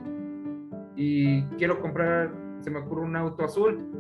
y 0.95 1.43
quiero 1.57 1.81
comprar 1.81 2.46
se 2.61 2.71
me 2.71 2.79
ocurre 2.79 3.03
un 3.03 3.17
auto 3.17 3.45
azul, 3.45 3.91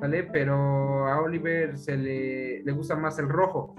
¿vale? 0.00 0.24
Pero 0.24 1.06
a 1.06 1.20
Oliver 1.20 1.76
se 1.76 1.96
le, 1.96 2.62
le 2.62 2.72
gusta 2.72 2.96
más 2.96 3.18
el 3.18 3.28
rojo, 3.28 3.74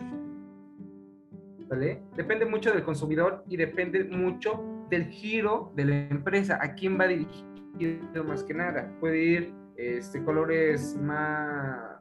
¿vale? 1.69 2.03
Depende 2.15 2.45
mucho 2.45 2.71
del 2.71 2.83
consumidor 2.83 3.43
y 3.47 3.57
depende 3.57 4.03
mucho 4.05 4.63
del 4.89 5.05
giro 5.05 5.71
de 5.75 5.85
la 5.85 5.95
empresa, 6.07 6.59
a 6.61 6.73
quién 6.75 6.99
va 6.99 7.07
dirigido 7.07 8.23
más 8.25 8.43
que 8.43 8.53
nada. 8.53 8.91
Puede 8.99 9.23
ir 9.23 9.53
este, 9.77 10.23
colores 10.23 10.97
más, 11.01 11.99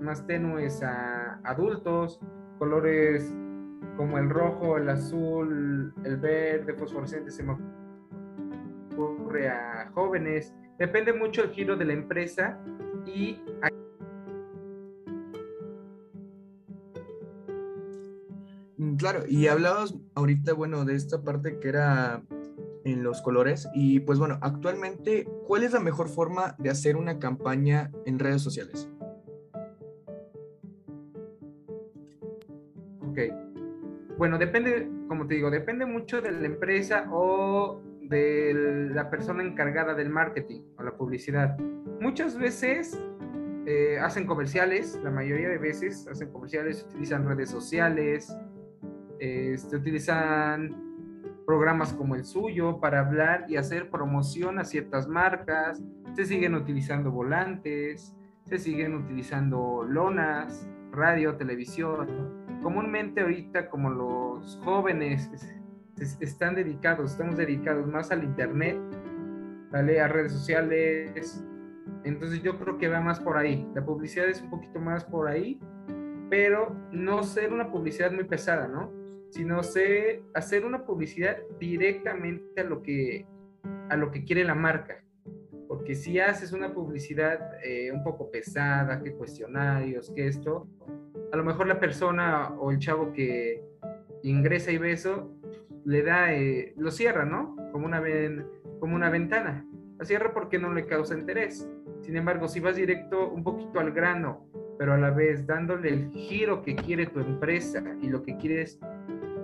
más 0.00 0.26
tenues 0.26 0.82
a 0.82 1.40
adultos, 1.44 2.20
colores 2.58 3.34
como 3.96 4.18
el 4.18 4.28
rojo, 4.30 4.76
el 4.76 4.88
azul, 4.88 5.92
el 6.04 6.16
verde, 6.18 6.74
fosforescente, 6.74 7.30
se 7.30 7.42
me 7.42 7.56
ocurre 8.92 9.48
a 9.48 9.90
jóvenes. 9.94 10.54
Depende 10.78 11.12
mucho 11.12 11.42
el 11.42 11.50
giro 11.50 11.76
de 11.76 11.84
la 11.84 11.92
empresa 11.94 12.58
y... 13.06 13.40
Mm, 18.76 18.96
claro, 18.96 19.24
y 19.26 19.46
hablabas 19.46 19.94
ahorita, 20.14 20.52
bueno, 20.52 20.84
de 20.84 20.94
esta 20.94 21.22
parte 21.22 21.58
que 21.58 21.68
era 21.68 22.22
en 22.84 23.02
los 23.02 23.20
colores 23.22 23.68
y 23.74 24.00
pues 24.00 24.18
bueno, 24.18 24.38
actualmente, 24.42 25.26
¿cuál 25.46 25.64
es 25.64 25.72
la 25.72 25.80
mejor 25.80 26.08
forma 26.08 26.54
de 26.58 26.70
hacer 26.70 26.96
una 26.96 27.18
campaña 27.18 27.90
en 28.04 28.18
redes 28.18 28.42
sociales? 28.42 28.88
Ok. 33.00 33.18
Bueno, 34.18 34.38
depende, 34.38 34.88
como 35.08 35.26
te 35.26 35.34
digo, 35.34 35.50
depende 35.50 35.84
mucho 35.84 36.20
de 36.20 36.30
la 36.30 36.46
empresa 36.46 37.08
o 37.10 37.80
de 38.08 38.90
la 38.92 39.10
persona 39.10 39.42
encargada 39.42 39.94
del 39.94 40.10
marketing 40.10 40.62
o 40.78 40.82
la 40.82 40.96
publicidad. 40.96 41.58
Muchas 42.00 42.38
veces 42.38 43.00
eh, 43.66 43.98
hacen 43.98 44.26
comerciales, 44.26 44.98
la 45.02 45.10
mayoría 45.10 45.48
de 45.48 45.58
veces 45.58 46.06
hacen 46.08 46.30
comerciales, 46.30 46.86
utilizan 46.88 47.26
redes 47.26 47.50
sociales, 47.50 48.36
este, 49.18 49.76
utilizan 49.76 50.86
programas 51.46 51.92
como 51.92 52.14
el 52.14 52.24
suyo 52.24 52.80
para 52.80 53.00
hablar 53.00 53.46
y 53.48 53.56
hacer 53.56 53.90
promoción 53.90 54.58
a 54.58 54.64
ciertas 54.64 55.08
marcas, 55.08 55.82
se 56.14 56.24
siguen 56.24 56.54
utilizando 56.54 57.10
volantes, 57.10 58.14
se 58.44 58.58
siguen 58.58 58.94
utilizando 58.94 59.84
lonas, 59.88 60.68
radio, 60.92 61.36
televisión. 61.36 62.08
Comúnmente 62.62 63.20
ahorita 63.20 63.68
como 63.68 63.90
los 63.90 64.60
jóvenes 64.64 65.30
están 66.00 66.54
dedicados, 66.54 67.12
estamos 67.12 67.36
dedicados 67.36 67.86
más 67.86 68.10
al 68.10 68.24
Internet, 68.24 68.78
¿vale? 69.70 70.00
A 70.00 70.08
redes 70.08 70.32
sociales. 70.32 71.44
Entonces 72.04 72.42
yo 72.42 72.58
creo 72.58 72.78
que 72.78 72.88
va 72.88 73.00
más 73.00 73.20
por 73.20 73.36
ahí. 73.36 73.66
La 73.74 73.84
publicidad 73.84 74.28
es 74.28 74.42
un 74.42 74.50
poquito 74.50 74.78
más 74.78 75.04
por 75.04 75.28
ahí, 75.28 75.58
pero 76.30 76.76
no 76.92 77.22
ser 77.22 77.52
una 77.52 77.70
publicidad 77.70 78.12
muy 78.12 78.24
pesada, 78.24 78.68
¿no? 78.68 78.92
Sino 79.30 79.62
ser, 79.62 80.22
hacer 80.34 80.64
una 80.64 80.84
publicidad 80.84 81.36
directamente 81.58 82.60
a 82.60 82.64
lo 82.64 82.82
que, 82.82 83.26
a 83.88 83.96
lo 83.96 84.10
que 84.10 84.24
quiere 84.24 84.44
la 84.44 84.54
marca. 84.54 85.02
Porque 85.68 85.94
si 85.94 86.20
haces 86.20 86.52
una 86.52 86.72
publicidad 86.72 87.58
eh, 87.64 87.90
un 87.90 88.04
poco 88.04 88.30
pesada, 88.30 89.02
que 89.02 89.12
cuestionarios, 89.12 90.12
que 90.14 90.28
esto, 90.28 90.68
a 91.32 91.36
lo 91.36 91.44
mejor 91.44 91.66
la 91.66 91.80
persona 91.80 92.50
o 92.58 92.70
el 92.70 92.78
chavo 92.78 93.12
que 93.12 93.64
ingresa 94.22 94.70
y 94.70 94.78
ve 94.78 94.92
eso, 94.92 95.35
le 95.86 96.02
da, 96.02 96.34
eh, 96.34 96.74
lo 96.76 96.90
cierra, 96.90 97.24
¿no? 97.24 97.56
Como 97.72 97.86
una, 97.86 98.02
como 98.80 98.96
una 98.96 99.08
ventana. 99.08 99.64
La 99.98 100.04
cierra 100.04 100.34
porque 100.34 100.58
no 100.58 100.72
le 100.72 100.84
causa 100.84 101.16
interés. 101.16 101.66
Sin 102.00 102.16
embargo, 102.16 102.48
si 102.48 102.60
vas 102.60 102.76
directo 102.76 103.30
un 103.30 103.42
poquito 103.42 103.78
al 103.78 103.92
grano, 103.92 104.46
pero 104.78 104.92
a 104.92 104.98
la 104.98 105.10
vez 105.10 105.46
dándole 105.46 105.88
el 105.88 106.10
giro 106.10 106.62
que 106.62 106.74
quiere 106.74 107.06
tu 107.06 107.20
empresa 107.20 107.82
y 108.02 108.08
lo 108.08 108.22
que 108.22 108.36
quieres 108.36 108.78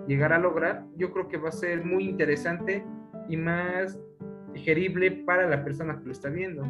llegar 0.07 0.33
a 0.33 0.39
lograr, 0.39 0.85
yo 0.97 1.13
creo 1.13 1.29
que 1.29 1.39
va 1.39 1.49
a 1.49 1.53
ser 1.53 1.85
muy 1.85 2.09
interesante 2.09 2.85
y 3.29 3.37
más 3.37 3.99
digerible 4.53 5.13
para 5.13 5.49
la 5.49 5.65
persona 5.65 5.99
que 5.99 6.07
lo 6.07 6.13
está 6.13 6.29
viendo. 6.29 6.65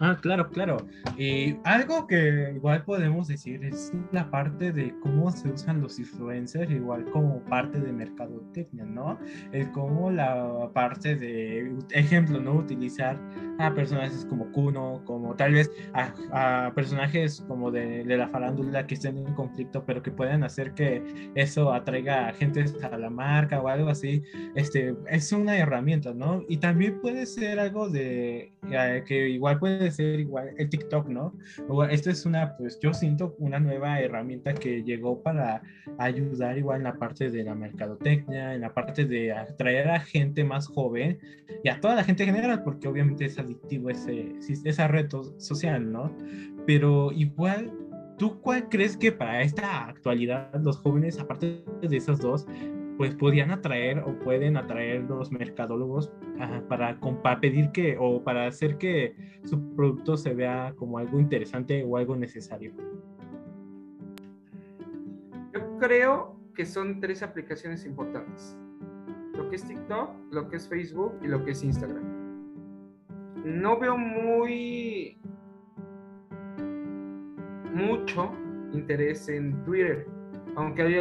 Ah, 0.00 0.16
claro, 0.20 0.48
claro. 0.50 0.76
Y 1.16 1.56
algo 1.64 2.06
que 2.06 2.52
igual 2.54 2.84
podemos 2.84 3.28
decir 3.28 3.64
es 3.64 3.92
la 4.12 4.30
parte 4.30 4.72
de 4.72 4.94
cómo 5.00 5.30
se 5.30 5.48
usan 5.48 5.80
los 5.80 5.98
influencers, 5.98 6.70
igual 6.70 7.04
como 7.10 7.40
parte 7.44 7.80
de 7.80 7.92
mercadotecnia, 7.92 8.84
¿no? 8.84 9.18
Es 9.52 9.66
como 9.68 10.10
la 10.10 10.70
parte 10.74 11.16
de, 11.16 11.74
ejemplo, 11.90 12.40
¿no? 12.40 12.54
Utilizar 12.54 13.18
a 13.58 13.74
personajes 13.74 14.26
como 14.28 14.52
Kuno, 14.52 15.02
como 15.04 15.34
tal 15.34 15.54
vez 15.54 15.70
a, 15.94 16.72
personajes 16.74 17.42
como 17.48 17.70
de, 17.70 18.04
de, 18.04 18.16
la 18.16 18.28
farándula 18.28 18.86
que 18.86 18.94
estén 18.94 19.16
en 19.16 19.32
conflicto, 19.34 19.84
pero 19.86 20.02
que 20.02 20.10
pueden 20.10 20.44
hacer 20.44 20.74
que 20.74 21.02
eso 21.34 21.72
atraiga 21.72 22.28
a 22.28 22.32
gente 22.34 22.64
a 22.82 22.98
la 22.98 23.08
marca 23.10 23.60
o 23.60 23.68
algo 23.68 23.88
así. 23.88 24.22
Este, 24.54 24.94
es 25.08 25.32
una 25.32 25.56
herramienta, 25.56 26.12
¿no? 26.12 26.44
Y 26.48 26.58
también 26.58 27.00
puede 27.00 27.24
ser 27.26 27.58
algo 27.58 27.88
de, 27.88 28.52
eh, 28.70 29.04
que 29.06 29.28
igual 29.28 29.58
puede 29.58 29.85
ser 29.90 30.20
igual 30.20 30.50
el 30.56 30.68
TikTok, 30.68 31.08
¿no? 31.08 31.34
Esto 31.90 32.10
es 32.10 32.26
una, 32.26 32.56
pues 32.56 32.78
yo 32.80 32.92
siento 32.94 33.34
una 33.38 33.58
nueva 33.58 34.00
herramienta 34.00 34.54
que 34.54 34.82
llegó 34.82 35.22
para 35.22 35.62
ayudar 35.98 36.58
igual 36.58 36.78
en 36.78 36.84
la 36.84 36.94
parte 36.94 37.30
de 37.30 37.44
la 37.44 37.54
mercadotecnia, 37.54 38.54
en 38.54 38.60
la 38.60 38.72
parte 38.72 39.04
de 39.04 39.32
atraer 39.32 39.88
a 39.90 40.00
gente 40.00 40.44
más 40.44 40.68
joven 40.68 41.18
y 41.62 41.68
a 41.68 41.80
toda 41.80 41.94
la 41.94 42.04
gente 42.04 42.24
en 42.24 42.34
general, 42.34 42.62
porque 42.62 42.88
obviamente 42.88 43.24
es 43.24 43.38
adictivo 43.38 43.90
ese, 43.90 44.34
esa 44.64 44.88
red 44.88 45.08
social, 45.38 45.90
¿no? 45.90 46.14
Pero 46.66 47.12
igual 47.12 47.72
¿tú 48.18 48.40
cuál 48.40 48.68
crees 48.68 48.96
que 48.96 49.12
para 49.12 49.42
esta 49.42 49.86
actualidad 49.86 50.50
los 50.62 50.78
jóvenes, 50.78 51.18
aparte 51.18 51.62
de 51.82 51.96
esas 51.96 52.18
dos, 52.18 52.46
pues 52.96 53.14
podían 53.14 53.50
atraer 53.50 53.98
o 54.00 54.18
pueden 54.20 54.56
atraer 54.56 55.02
los 55.02 55.30
mercadólogos 55.30 56.12
para, 56.68 57.40
pedir 57.40 57.70
que 57.72 57.96
o 57.98 58.22
para 58.22 58.46
hacer 58.46 58.78
que 58.78 59.14
su 59.44 59.74
producto 59.74 60.16
se 60.16 60.34
vea 60.34 60.74
como 60.76 60.98
algo 60.98 61.20
interesante 61.20 61.84
o 61.84 61.96
algo 61.96 62.16
necesario? 62.16 62.72
Yo 65.52 65.78
creo 65.78 66.36
que 66.54 66.64
son 66.64 67.00
tres 67.00 67.22
aplicaciones 67.22 67.84
importantes. 67.84 68.56
Lo 69.34 69.48
que 69.50 69.56
es 69.56 69.64
TikTok, 69.64 70.10
lo 70.30 70.48
que 70.48 70.56
es 70.56 70.68
Facebook 70.68 71.18
y 71.22 71.28
lo 71.28 71.44
que 71.44 71.50
es 71.50 71.62
Instagram. 71.62 72.04
No 73.44 73.78
veo 73.78 73.96
muy 73.96 75.18
mucho 77.74 78.32
interés 78.72 79.28
en 79.28 79.62
Twitter, 79.64 80.06
aunque 80.56 80.82
hay, 80.82 80.94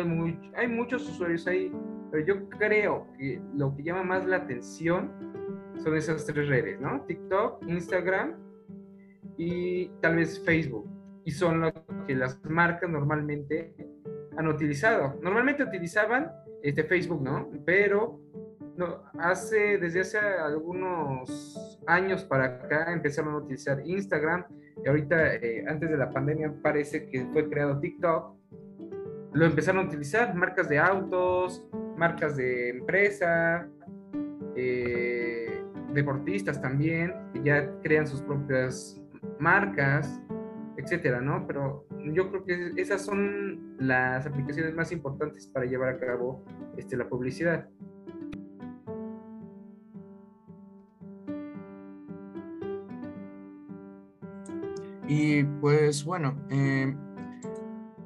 hay 0.56 0.68
muchos 0.68 1.10
usuarios 1.10 1.48
ahí, 1.48 1.72
pero 2.12 2.26
yo 2.26 2.50
creo 2.50 3.08
que 3.18 3.42
lo 3.56 3.76
que 3.76 3.84
llama 3.84 4.04
más 4.04 4.26
la 4.26 4.38
atención 4.38 5.12
son 5.84 5.96
esas 5.96 6.26
tres 6.26 6.48
redes, 6.48 6.80
¿no? 6.80 7.02
TikTok, 7.02 7.64
Instagram 7.68 8.36
y 9.38 9.88
tal 10.02 10.18
vez 10.18 10.44
Facebook. 10.44 10.90
Y 11.26 11.32
son 11.32 11.62
lo 11.62 11.74
que 12.08 12.16
las 12.16 12.44
marcas 12.46 12.90
normalmente 12.90 13.74
han 14.38 14.48
utilizado. 14.48 15.20
Normalmente 15.22 15.64
utilizaban 15.64 16.32
este 16.62 16.84
Facebook, 16.84 17.22
¿no? 17.22 17.50
Pero 17.66 18.20
hace, 19.18 19.78
desde 19.78 20.02
hace 20.02 20.18
algunos 20.20 21.80
años 21.88 22.24
para 22.24 22.46
acá 22.46 22.92
empezaron 22.92 23.36
a 23.36 23.38
utilizar 23.38 23.82
Instagram 23.86 24.46
y 24.84 24.88
ahorita, 24.88 25.36
eh, 25.36 25.66
antes 25.68 25.90
de 25.90 25.98
la 25.98 26.10
pandemia, 26.10 26.54
parece 26.62 27.08
que 27.08 27.26
fue 27.28 27.50
creado 27.50 27.80
TikTok. 27.80 28.36
Lo 29.34 29.46
empezaron 29.46 29.86
a 29.86 29.88
utilizar 29.88 30.34
marcas 30.36 30.70
de 30.70 30.80
autos, 30.80 31.66
marcas 31.98 32.36
de 32.36 32.70
empresa, 32.70 33.68
eh, 34.56 35.64
deportistas 35.94 36.62
también, 36.62 37.14
que 37.34 37.44
ya 37.44 37.72
crean 37.82 38.08
sus 38.08 38.22
propias 38.22 39.02
marcas, 39.40 40.22
etcétera, 40.78 41.22
¿no? 41.22 41.46
Pero 41.48 41.86
yo 42.14 42.30
creo 42.30 42.46
que 42.46 42.82
esas 42.82 43.02
son 43.04 43.76
las 43.80 44.26
aplicaciones 44.26 44.76
más 44.76 44.92
importantes 44.92 45.48
para 45.48 45.66
llevar 45.66 45.90
a 45.90 46.00
cabo 46.00 46.44
este, 46.78 46.98
la 46.98 47.08
publicidad. 47.08 47.68
Y 55.08 55.44
pues 55.62 56.04
bueno, 56.04 56.36
eh, 56.50 56.96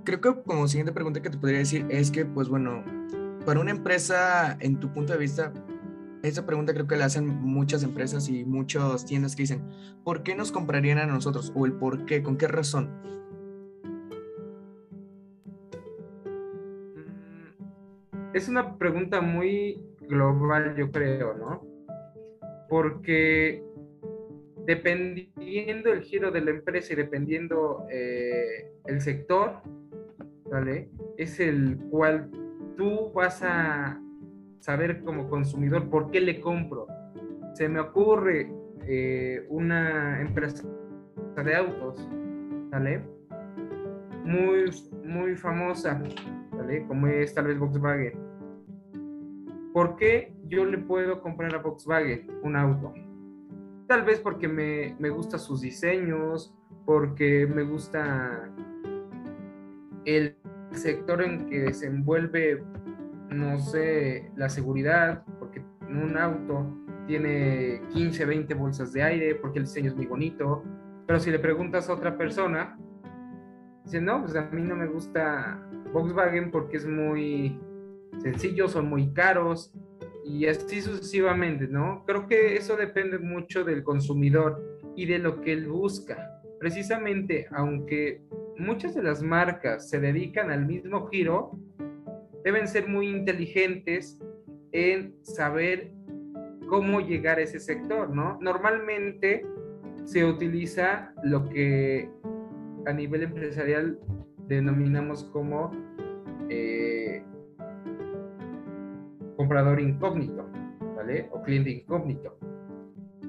creo 0.04 0.20
que 0.22 0.44
como 0.44 0.68
siguiente 0.68 0.92
pregunta 0.92 1.22
que 1.22 1.30
te 1.30 1.38
podría 1.38 1.60
decir 1.60 1.86
es 1.90 2.12
que 2.12 2.26
pues 2.26 2.50
bueno, 2.50 2.84
para 3.50 3.62
una 3.62 3.72
empresa, 3.72 4.60
en 4.60 4.80
tu 4.80 4.94
punto 4.94 5.12
de 5.14 5.18
vista, 5.18 5.52
esa 6.22 6.46
pregunta 6.46 6.72
creo 6.72 6.86
que 6.86 6.96
la 6.96 7.06
hacen 7.06 7.26
muchas 7.26 7.82
empresas 7.82 8.30
y 8.30 8.46
muchas 8.46 9.08
tiendas 9.08 9.36
que 9.36 9.42
dicen, 9.42 9.64
¿por 10.04 10.22
qué 10.22 10.36
nos 10.36 10.52
comprarían 10.52 11.00
a 11.00 11.08
nosotros? 11.08 11.52
O 11.56 11.66
el 11.66 11.74
por 11.74 12.06
qué, 12.06 12.22
¿con 12.22 12.38
qué 12.38 12.48
razón? 12.48 12.92
Mm, 16.94 18.36
es 18.36 18.48
una 18.50 18.78
pregunta 18.78 19.20
muy 19.20 19.82
global, 20.02 20.76
yo 20.78 20.92
creo, 20.92 21.34
¿no? 21.36 21.66
Porque 22.70 23.64
dependiendo 24.68 25.92
el 25.92 26.04
giro 26.04 26.30
de 26.30 26.42
la 26.42 26.52
empresa 26.52 26.94
y 26.94 26.98
dependiendo 26.98 27.88
eh, 27.90 28.72
el 28.86 29.02
sector, 29.02 29.54
¿vale? 30.52 30.92
Es 31.18 31.40
el 31.40 31.80
cual 31.90 32.30
tú 32.80 33.12
vas 33.14 33.44
a 33.44 34.00
saber 34.62 35.04
como 35.04 35.30
consumidor 35.30 35.90
por 35.90 36.10
qué 36.12 36.22
le 36.22 36.40
compro. 36.40 36.88
Se 37.54 37.68
me 37.68 37.82
ocurre 37.82 38.50
eh, 38.88 39.46
una 39.50 40.22
empresa 40.22 40.66
de 41.44 41.56
autos, 41.56 42.08
¿vale? 42.72 43.02
Muy, 44.24 44.72
muy 45.06 45.36
famosa, 45.36 46.02
¿vale? 46.52 46.88
Como 46.88 47.08
es 47.08 47.34
tal 47.34 47.48
vez 47.48 47.60
Volkswagen. 47.60 48.14
¿Por 49.74 49.98
qué 49.98 50.34
yo 50.48 50.66
le 50.66 50.78
puedo 50.78 51.22
comprar 51.22 51.54
a 51.56 51.60
Volkswagen 51.60 52.32
un 52.44 52.56
auto? 52.56 52.94
Tal 53.88 54.04
vez 54.04 54.22
porque 54.22 54.48
me, 54.48 54.96
me 55.00 55.10
gusta 55.10 55.38
sus 55.38 55.62
diseños, 55.62 56.56
porque 56.86 57.46
me 57.46 57.64
gusta 57.64 58.50
el 60.06 60.39
sector 60.72 61.22
en 61.22 61.48
que 61.48 61.74
se 61.74 61.88
envuelve, 61.88 62.64
no 63.30 63.60
sé, 63.60 64.32
la 64.36 64.50
seguridad, 64.50 65.24
porque 65.40 65.62
un 65.88 66.18
auto 66.18 66.66
tiene 67.08 67.82
15, 67.94 68.26
20 68.26 68.54
bolsas 68.54 68.94
de 68.94 69.04
aire, 69.04 69.36
porque 69.36 69.60
el 69.60 69.66
diseño 69.66 69.90
es 69.90 69.96
muy 69.96 70.06
bonito. 70.06 70.64
Pero 71.08 71.20
si 71.20 71.32
le 71.32 71.40
preguntas 71.40 71.90
a 71.90 71.94
otra 71.94 72.18
persona, 72.18 72.78
dice, 73.84 74.00
no, 74.00 74.22
pues 74.22 74.36
a 74.36 74.44
mí 74.52 74.62
no 74.62 74.76
me 74.76 74.88
gusta 74.88 75.68
Volkswagen 75.92 76.52
porque 76.52 76.78
es 76.78 76.86
muy 76.86 77.60
sencillo, 78.20 78.68
son 78.68 78.88
muy 78.88 79.12
caros, 79.14 79.74
y 80.30 80.46
así 80.46 80.82
sucesivamente, 80.82 81.68
¿no? 81.68 82.04
Creo 82.06 82.28
que 82.28 82.56
eso 82.56 82.76
depende 82.76 83.18
mucho 83.18 83.64
del 83.64 83.84
consumidor 83.84 84.80
y 84.96 85.08
de 85.08 85.18
lo 85.18 85.42
que 85.42 85.54
él 85.54 85.68
busca. 85.68 86.42
Precisamente, 86.60 87.48
aunque 87.52 88.22
muchas 88.60 88.94
de 88.94 89.02
las 89.02 89.24
marcas 89.24 89.90
se 89.90 90.00
dedican 90.00 90.52
al 90.52 90.66
mismo 90.66 91.08
giro, 91.08 91.52
deben 92.44 92.68
ser 92.68 92.88
muy 92.88 93.08
inteligentes 93.08 94.20
en 94.72 95.16
saber 95.24 95.92
cómo 96.68 97.02
llegar 97.02 97.40
a 97.40 97.42
ese 97.42 97.60
sector, 97.60 98.10
¿no? 98.10 98.38
Normalmente 98.42 99.46
se 100.04 100.26
utiliza 100.26 101.14
lo 101.24 101.50
que 101.50 102.10
a 102.86 102.94
nivel 102.94 103.24
empresarial 103.24 104.00
denominamos 104.48 105.24
como 105.26 105.72
eh, 106.50 107.24
comprador 109.36 109.80
incógnito, 109.80 110.50
¿vale? 110.96 111.28
O 111.32 111.42
cliente 111.42 111.72
incógnito. 111.72 112.38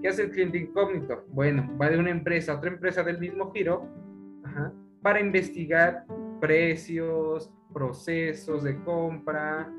¿Qué 0.02 0.08
hace 0.08 0.24
el 0.24 0.30
cliente 0.30 0.58
incógnito? 0.58 1.24
Bueno, 1.28 1.70
va 1.80 1.90
de 1.90 1.98
una 1.98 2.10
empresa 2.10 2.52
a 2.52 2.56
otra 2.56 2.70
empresa 2.70 3.02
del 3.02 3.18
mismo 3.18 3.52
giro 3.52 3.86
para 5.02 5.20
investigar 5.20 6.04
precios, 6.40 7.50
procesos 7.72 8.62
de 8.62 8.82
compra, 8.82 9.72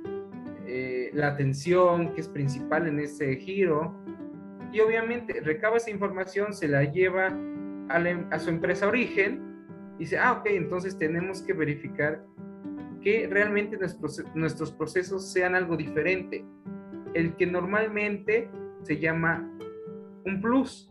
eh, 0.65 1.11
la 1.13 1.27
atención 1.27 2.13
que 2.13 2.21
es 2.21 2.27
principal 2.27 2.87
en 2.87 2.99
ese 2.99 3.35
giro. 3.35 3.93
Y 4.71 4.79
obviamente 4.79 5.41
recaba 5.41 5.77
esa 5.77 5.91
información, 5.91 6.53
se 6.53 6.67
la 6.67 6.83
lleva 6.83 7.27
a, 7.89 8.09
em, 8.09 8.29
su 8.39 8.49
empresa 8.49 8.87
origen 8.87 9.41
y 9.97 10.03
dice, 10.03 10.17
ah, 10.17 10.33
ok, 10.33 10.45
entonces 10.47 10.97
tenemos 10.97 11.41
que 11.41 11.53
verificar 11.53 12.23
que 13.01 13.27
realmente 13.27 13.77
nuestros 14.33 14.71
procesos 14.71 15.31
sean 15.31 15.55
algo 15.55 15.75
diferente. 15.75 16.45
El 17.13 17.35
que 17.35 17.45
normalmente 17.45 18.49
se 18.83 18.97
llama 18.97 19.49
un 20.25 20.39
plus. 20.41 20.89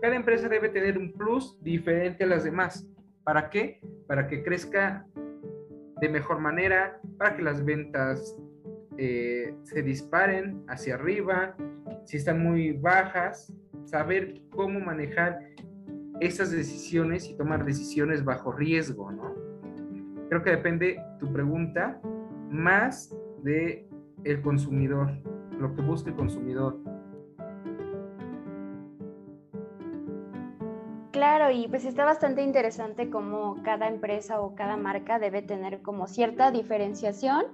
Cada 0.00 0.16
empresa 0.16 0.48
debe 0.48 0.70
tener 0.70 0.98
un 0.98 1.12
plus 1.12 1.56
diferente 1.62 2.24
a 2.24 2.26
las 2.26 2.44
demás. 2.44 2.86
¿Para 3.30 3.48
qué? 3.48 3.80
Para 4.08 4.26
que 4.26 4.42
crezca 4.42 5.06
de 6.00 6.08
mejor 6.08 6.40
manera, 6.40 7.00
para 7.16 7.36
que 7.36 7.42
las 7.42 7.64
ventas 7.64 8.36
eh, 8.98 9.54
se 9.62 9.82
disparen 9.82 10.64
hacia 10.66 10.96
arriba, 10.96 11.54
si 12.06 12.16
están 12.16 12.42
muy 12.42 12.72
bajas, 12.72 13.54
saber 13.84 14.40
cómo 14.50 14.80
manejar 14.80 15.38
esas 16.18 16.50
decisiones 16.50 17.28
y 17.28 17.36
tomar 17.36 17.64
decisiones 17.64 18.24
bajo 18.24 18.50
riesgo, 18.50 19.12
¿no? 19.12 19.36
creo 20.28 20.42
que 20.42 20.50
depende 20.50 21.00
tu 21.20 21.32
pregunta 21.32 22.00
más 22.50 23.16
de 23.44 23.88
el 24.24 24.42
consumidor, 24.42 25.08
lo 25.56 25.72
que 25.76 25.82
busca 25.82 26.10
el 26.10 26.16
consumidor. 26.16 26.80
Claro, 31.20 31.50
y 31.50 31.68
pues 31.68 31.84
está 31.84 32.06
bastante 32.06 32.42
interesante 32.42 33.10
cómo 33.10 33.62
cada 33.62 33.88
empresa 33.88 34.40
o 34.40 34.54
cada 34.54 34.78
marca 34.78 35.18
debe 35.18 35.42
tener 35.42 35.82
como 35.82 36.06
cierta 36.06 36.50
diferenciación 36.50 37.44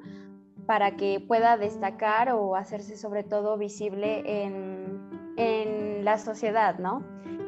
para 0.66 0.92
que 0.92 1.18
pueda 1.18 1.56
destacar 1.56 2.30
o 2.30 2.54
hacerse 2.54 2.96
sobre 2.96 3.24
todo 3.24 3.58
visible 3.58 4.22
en, 4.44 5.34
en 5.36 6.04
la 6.04 6.16
sociedad, 6.16 6.78
¿no? 6.78 7.02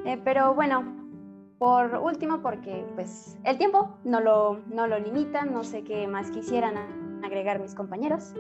Eh, 0.05 0.21
pero 0.25 0.57
bueno, 0.57 0.93
por 1.57 1.95
último, 1.95 2.43
porque 2.43 2.85
pues 2.97 3.39
el 3.45 3.57
tiempo 3.57 3.97
no 4.03 4.19
lo, 4.19 4.59
no 4.67 4.89
lo 4.89 4.99
limita, 4.99 5.45
no 5.45 5.63
sé 5.63 5.85
qué 5.85 6.09
más 6.09 6.33
quisieran 6.33 7.23
agregar 7.25 7.61
mis 7.61 7.77
compañeros. 7.77 8.35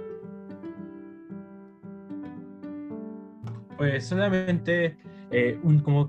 Pues 3.77 4.09
solamente 4.09 4.97
eh, 5.31 5.61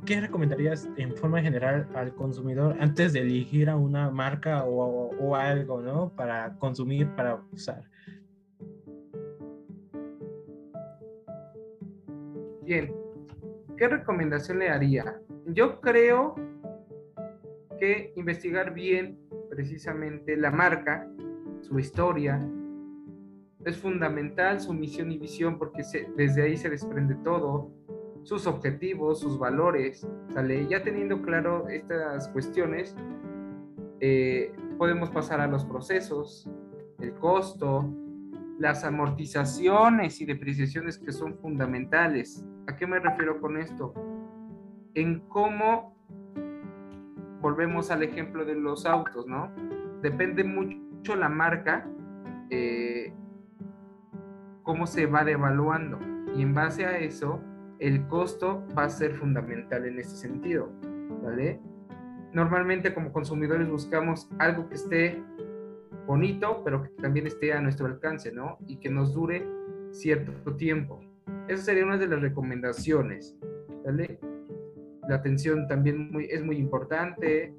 ¿qué 0.05 0.21
recomendarías 0.21 0.89
en 0.97 1.15
forma 1.15 1.41
general 1.41 1.87
al 1.93 2.13
consumidor 2.15 2.77
antes 2.79 3.13
de 3.13 3.21
elegir 3.21 3.69
a 3.69 3.75
una 3.75 4.09
marca 4.09 4.63
o, 4.63 5.09
o 5.19 5.35
algo, 5.35 5.81
¿no? 5.81 6.09
Para 6.15 6.55
consumir, 6.57 7.07
para 7.15 7.41
usar. 7.51 7.83
Bien, 12.63 12.93
¿qué 13.77 13.87
recomendación 13.87 14.59
le 14.59 14.69
haría? 14.69 15.19
Yo 15.47 15.81
creo 15.81 16.35
que 17.79 18.13
investigar 18.15 18.73
bien 18.73 19.19
precisamente 19.49 20.37
la 20.37 20.51
marca, 20.51 21.07
su 21.61 21.79
historia, 21.79 22.39
es 23.65 23.77
fundamental 23.77 24.59
su 24.59 24.73
misión 24.73 25.11
y 25.11 25.17
visión 25.17 25.57
porque 25.57 25.83
desde 26.15 26.43
ahí 26.43 26.57
se 26.57 26.69
desprende 26.69 27.15
todo, 27.15 27.71
sus 28.23 28.47
objetivos, 28.47 29.19
sus 29.19 29.37
valores. 29.37 30.07
Ya 30.69 30.83
teniendo 30.83 31.21
claro 31.21 31.67
estas 31.67 32.27
cuestiones, 32.29 32.95
eh, 33.99 34.53
podemos 34.77 35.09
pasar 35.09 35.41
a 35.41 35.47
los 35.47 35.65
procesos, 35.65 36.49
el 36.99 37.13
costo, 37.15 37.93
las 38.57 38.83
amortizaciones 38.83 40.21
y 40.21 40.25
depreciaciones 40.25 40.97
que 40.97 41.11
son 41.11 41.37
fundamentales. 41.37 42.45
¿A 42.67 42.75
qué 42.75 42.85
me 42.85 42.99
refiero 42.99 43.39
con 43.39 43.57
esto? 43.57 43.93
En 44.93 45.21
cómo 45.29 45.95
volvemos 47.41 47.89
al 47.89 48.03
ejemplo 48.03 48.45
de 48.45 48.55
los 48.55 48.85
autos, 48.85 49.27
¿no? 49.27 49.51
Depende 50.01 50.43
mucho 50.43 51.15
la 51.15 51.29
marca, 51.29 51.87
eh, 52.49 53.13
cómo 54.63 54.85
se 54.87 55.05
va 55.05 55.23
devaluando. 55.23 55.99
Y 56.35 56.41
en 56.41 56.53
base 56.53 56.85
a 56.85 56.97
eso, 56.97 57.41
el 57.79 58.05
costo 58.07 58.63
va 58.77 58.85
a 58.85 58.89
ser 58.89 59.15
fundamental 59.15 59.85
en 59.85 59.99
ese 59.99 60.15
sentido, 60.15 60.69
¿vale? 61.23 61.59
Normalmente 62.33 62.93
como 62.93 63.11
consumidores 63.11 63.69
buscamos 63.69 64.29
algo 64.37 64.67
que 64.67 64.75
esté 64.75 65.23
bonito, 66.05 66.61
pero 66.63 66.83
que 66.83 66.89
también 67.01 67.27
esté 67.27 67.53
a 67.53 67.61
nuestro 67.61 67.87
alcance, 67.87 68.31
¿no? 68.31 68.57
Y 68.67 68.77
que 68.77 68.89
nos 68.89 69.13
dure 69.13 69.47
cierto 69.91 70.55
tiempo. 70.55 70.99
Esa 71.47 71.63
sería 71.63 71.85
una 71.85 71.97
de 71.97 72.07
las 72.07 72.21
recomendaciones, 72.21 73.35
¿vale? 73.85 74.19
La 75.07 75.15
atención 75.15 75.67
también 75.67 76.11
es 76.29 76.43
muy 76.43 76.57
importante, 76.57 77.53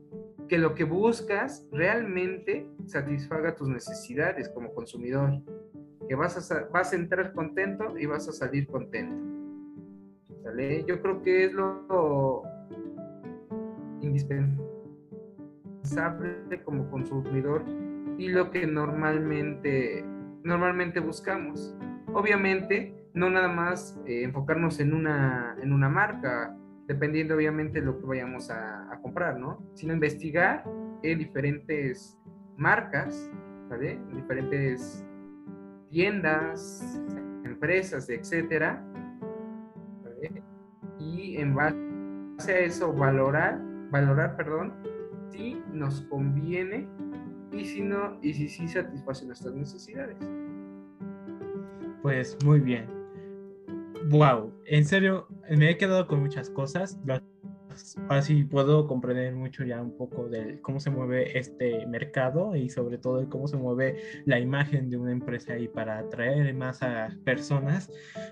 que 0.49 0.59
lo 0.59 0.75
que 0.75 0.85
buscas 0.85 1.67
realmente 1.71 2.67
satisfaga 2.87 3.55
tus 3.55 3.69
necesidades 3.69 4.49
como 4.49 4.75
consumidor, 4.75 5.41
que 6.09 6.15
vas 6.17 6.51
a, 6.51 6.69
vas 6.73 6.93
a 6.93 6.97
entrar 6.97 7.33
contento 7.33 7.97
y 7.97 8.07
vas 8.07 8.29
a 8.29 8.33
salir 8.33 8.67
contento. 8.67 9.30
Yo 10.87 11.01
creo 11.01 11.23
que 11.23 11.45
es 11.45 11.53
lo 11.53 12.43
indispensable 14.01 14.61
como 16.65 16.91
consumidor 16.91 17.65
y 18.19 18.29
lo 18.29 18.51
que 18.51 18.67
normalmente, 18.67 20.05
normalmente 20.43 21.01
buscamos. 21.01 21.75
Obviamente, 22.13 22.95
no 23.15 23.31
nada 23.31 23.49
más 23.49 23.99
eh, 24.07 24.23
enfocarnos 24.25 24.81
en 24.81 24.93
una, 24.93 25.57
en 25.63 25.73
una 25.73 25.89
marca, 25.89 26.57
dependiendo 26.87 27.35
obviamente 27.35 27.81
de 27.81 27.87
lo 27.87 27.99
que 27.99 28.07
vayamos 28.07 28.51
a, 28.51 28.99
comprar, 29.03 29.39
¿no? 29.39 29.59
Sino 29.75 29.95
investigar 29.95 30.65
en 31.03 31.19
diferentes 31.19 32.19
marcas, 32.57 33.31
¿vale? 33.71 33.93
En 33.93 34.17
diferentes 34.17 35.05
tiendas, 35.89 37.01
empresas, 37.45 38.11
etcétera, 38.11 38.85
Y 40.99 41.37
en 41.37 41.55
base 41.55 42.53
a 42.53 42.59
eso 42.59 42.93
valorar, 42.93 43.61
valorar, 43.91 44.37
perdón, 44.37 44.73
si 45.31 45.61
nos 45.73 46.03
conviene 46.03 46.89
y 47.53 47.65
si 47.65 47.83
no, 47.83 48.19
y 48.23 48.33
si 48.35 48.49
sí 48.49 48.69
satisface 48.69 49.27
nuestras 49.27 49.55
necesidades. 49.55 50.17
Pues 52.03 52.37
muy 52.45 52.61
bien. 52.61 52.87
Wow, 54.09 54.53
en 54.67 54.85
serio, 54.85 55.27
me 55.49 55.71
he 55.71 55.77
quedado 55.77 56.07
con 56.07 56.21
muchas 56.21 56.49
cosas. 56.51 56.99
Así 58.09 58.45
puedo 58.45 58.87
comprender 58.87 59.35
mucho 59.35 59.65
ya 59.65 59.81
un 59.81 59.97
poco 59.97 60.29
de 60.29 60.61
cómo 60.61 60.81
se 60.81 60.91
mueve 60.91 61.39
este 61.39 61.87
mercado 61.87 62.57
y 62.57 62.69
sobre 62.69 62.99
todo 62.99 63.29
cómo 63.29 63.47
se 63.49 63.57
mueve 63.57 63.97
la 64.27 64.39
imagen 64.39 64.91
de 64.91 64.97
una 64.97 65.13
empresa 65.13 65.53
ahí 65.53 65.69
para 65.69 65.99
atraer 65.99 66.53
más 66.55 66.83
a 66.83 67.11
personas. 67.25 67.91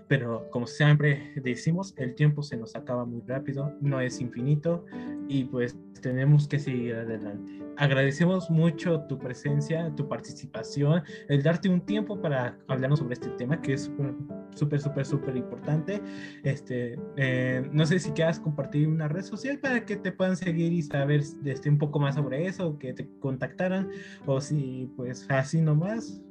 Pero 0.08 0.48
como 0.50 0.66
siempre 0.66 1.32
decimos, 1.36 1.94
el 1.96 2.14
tiempo 2.14 2.42
se 2.42 2.56
nos 2.56 2.74
acaba 2.74 3.04
muy 3.04 3.22
rápido, 3.26 3.72
no 3.80 4.00
es 4.00 4.20
infinito 4.20 4.84
y 5.28 5.44
pues 5.44 5.78
tenemos 6.00 6.48
que 6.48 6.58
seguir 6.58 6.94
adelante. 6.94 7.62
Agradecemos 7.76 8.50
mucho 8.50 9.00
tu 9.02 9.18
presencia, 9.18 9.92
tu 9.94 10.08
participación, 10.08 11.02
el 11.28 11.42
darte 11.42 11.68
un 11.68 11.80
tiempo 11.80 12.20
para 12.20 12.58
hablarnos 12.66 12.98
sobre 12.98 13.14
este 13.14 13.28
tema 13.30 13.60
que 13.60 13.74
es 13.74 13.84
súper, 13.84 14.14
súper, 14.54 14.80
súper, 14.80 15.06
súper 15.06 15.36
importante. 15.36 16.02
Este, 16.42 16.98
eh, 17.16 17.68
no 17.72 17.86
sé 17.86 17.98
si 17.98 18.10
quieras 18.12 18.40
compartir 18.40 18.88
una 18.88 19.08
red 19.08 19.22
social 19.22 19.58
para 19.58 19.84
que 19.84 19.96
te 19.96 20.12
puedan 20.12 20.36
seguir 20.36 20.72
y 20.72 20.82
saber 20.82 21.22
este, 21.44 21.68
un 21.68 21.78
poco 21.78 21.98
más 21.98 22.14
sobre 22.14 22.46
eso, 22.46 22.78
que 22.78 22.92
te 22.92 23.08
contactaran, 23.20 23.88
o 24.26 24.40
si 24.40 24.90
pues 24.96 25.26
así 25.30 25.60
nomás. 25.60 26.22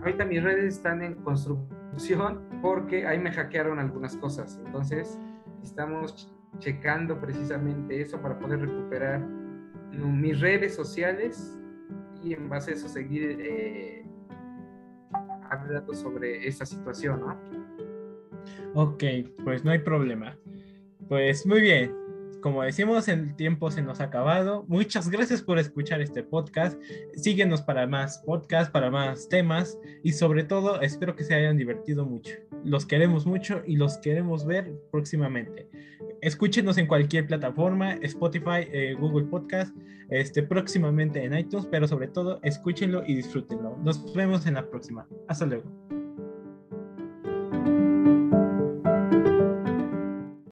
Ahorita 0.00 0.24
mis 0.24 0.42
redes 0.42 0.74
están 0.74 1.02
en 1.02 1.14
construcción 1.14 2.40
porque 2.60 3.06
ahí 3.06 3.18
me 3.18 3.30
hackearon 3.30 3.78
algunas 3.78 4.16
cosas. 4.16 4.60
Entonces, 4.66 5.18
estamos 5.62 6.32
checando 6.58 7.20
precisamente 7.20 8.00
eso 8.00 8.20
para 8.20 8.38
poder 8.38 8.60
recuperar 8.60 9.20
mis 9.92 10.40
redes 10.40 10.74
sociales 10.74 11.58
y 12.22 12.34
en 12.34 12.48
base 12.48 12.72
a 12.72 12.74
eso 12.74 12.88
seguir 12.88 13.38
eh, 13.40 14.01
hablando 15.62 15.94
sobre 15.94 16.46
esta 16.46 16.66
situación, 16.66 17.20
¿no? 17.20 17.40
Ok, 18.74 19.04
pues 19.44 19.64
no 19.64 19.70
hay 19.70 19.78
problema. 19.80 20.36
Pues 21.08 21.46
muy 21.46 21.60
bien, 21.60 21.94
como 22.42 22.64
decimos, 22.64 23.06
el 23.06 23.36
tiempo 23.36 23.70
se 23.70 23.82
nos 23.82 24.00
ha 24.00 24.04
acabado. 24.04 24.64
Muchas 24.66 25.08
gracias 25.08 25.42
por 25.42 25.60
escuchar 25.60 26.00
este 26.00 26.24
podcast. 26.24 26.76
Síguenos 27.14 27.62
para 27.62 27.86
más 27.86 28.18
podcasts, 28.26 28.70
para 28.70 28.90
más 28.90 29.28
temas 29.28 29.78
y 30.02 30.12
sobre 30.12 30.42
todo 30.42 30.80
espero 30.80 31.14
que 31.14 31.22
se 31.22 31.34
hayan 31.34 31.56
divertido 31.56 32.04
mucho. 32.04 32.34
Los 32.64 32.84
queremos 32.84 33.26
mucho 33.26 33.62
y 33.64 33.76
los 33.76 33.96
queremos 33.98 34.44
ver 34.44 34.72
próximamente. 34.90 35.68
Escúchenos 36.22 36.78
en 36.78 36.86
cualquier 36.86 37.26
plataforma, 37.26 37.94
Spotify, 37.94 38.68
eh, 38.72 38.94
Google 38.96 39.24
Podcast, 39.24 39.76
este, 40.08 40.44
próximamente 40.44 41.24
en 41.24 41.36
iTunes, 41.36 41.66
pero 41.68 41.88
sobre 41.88 42.06
todo 42.06 42.38
escúchenlo 42.44 43.02
y 43.04 43.16
disfrútenlo. 43.16 43.76
Nos 43.82 44.14
vemos 44.14 44.46
en 44.46 44.54
la 44.54 44.70
próxima. 44.70 45.04
Hasta 45.26 45.46
luego. 45.46 45.64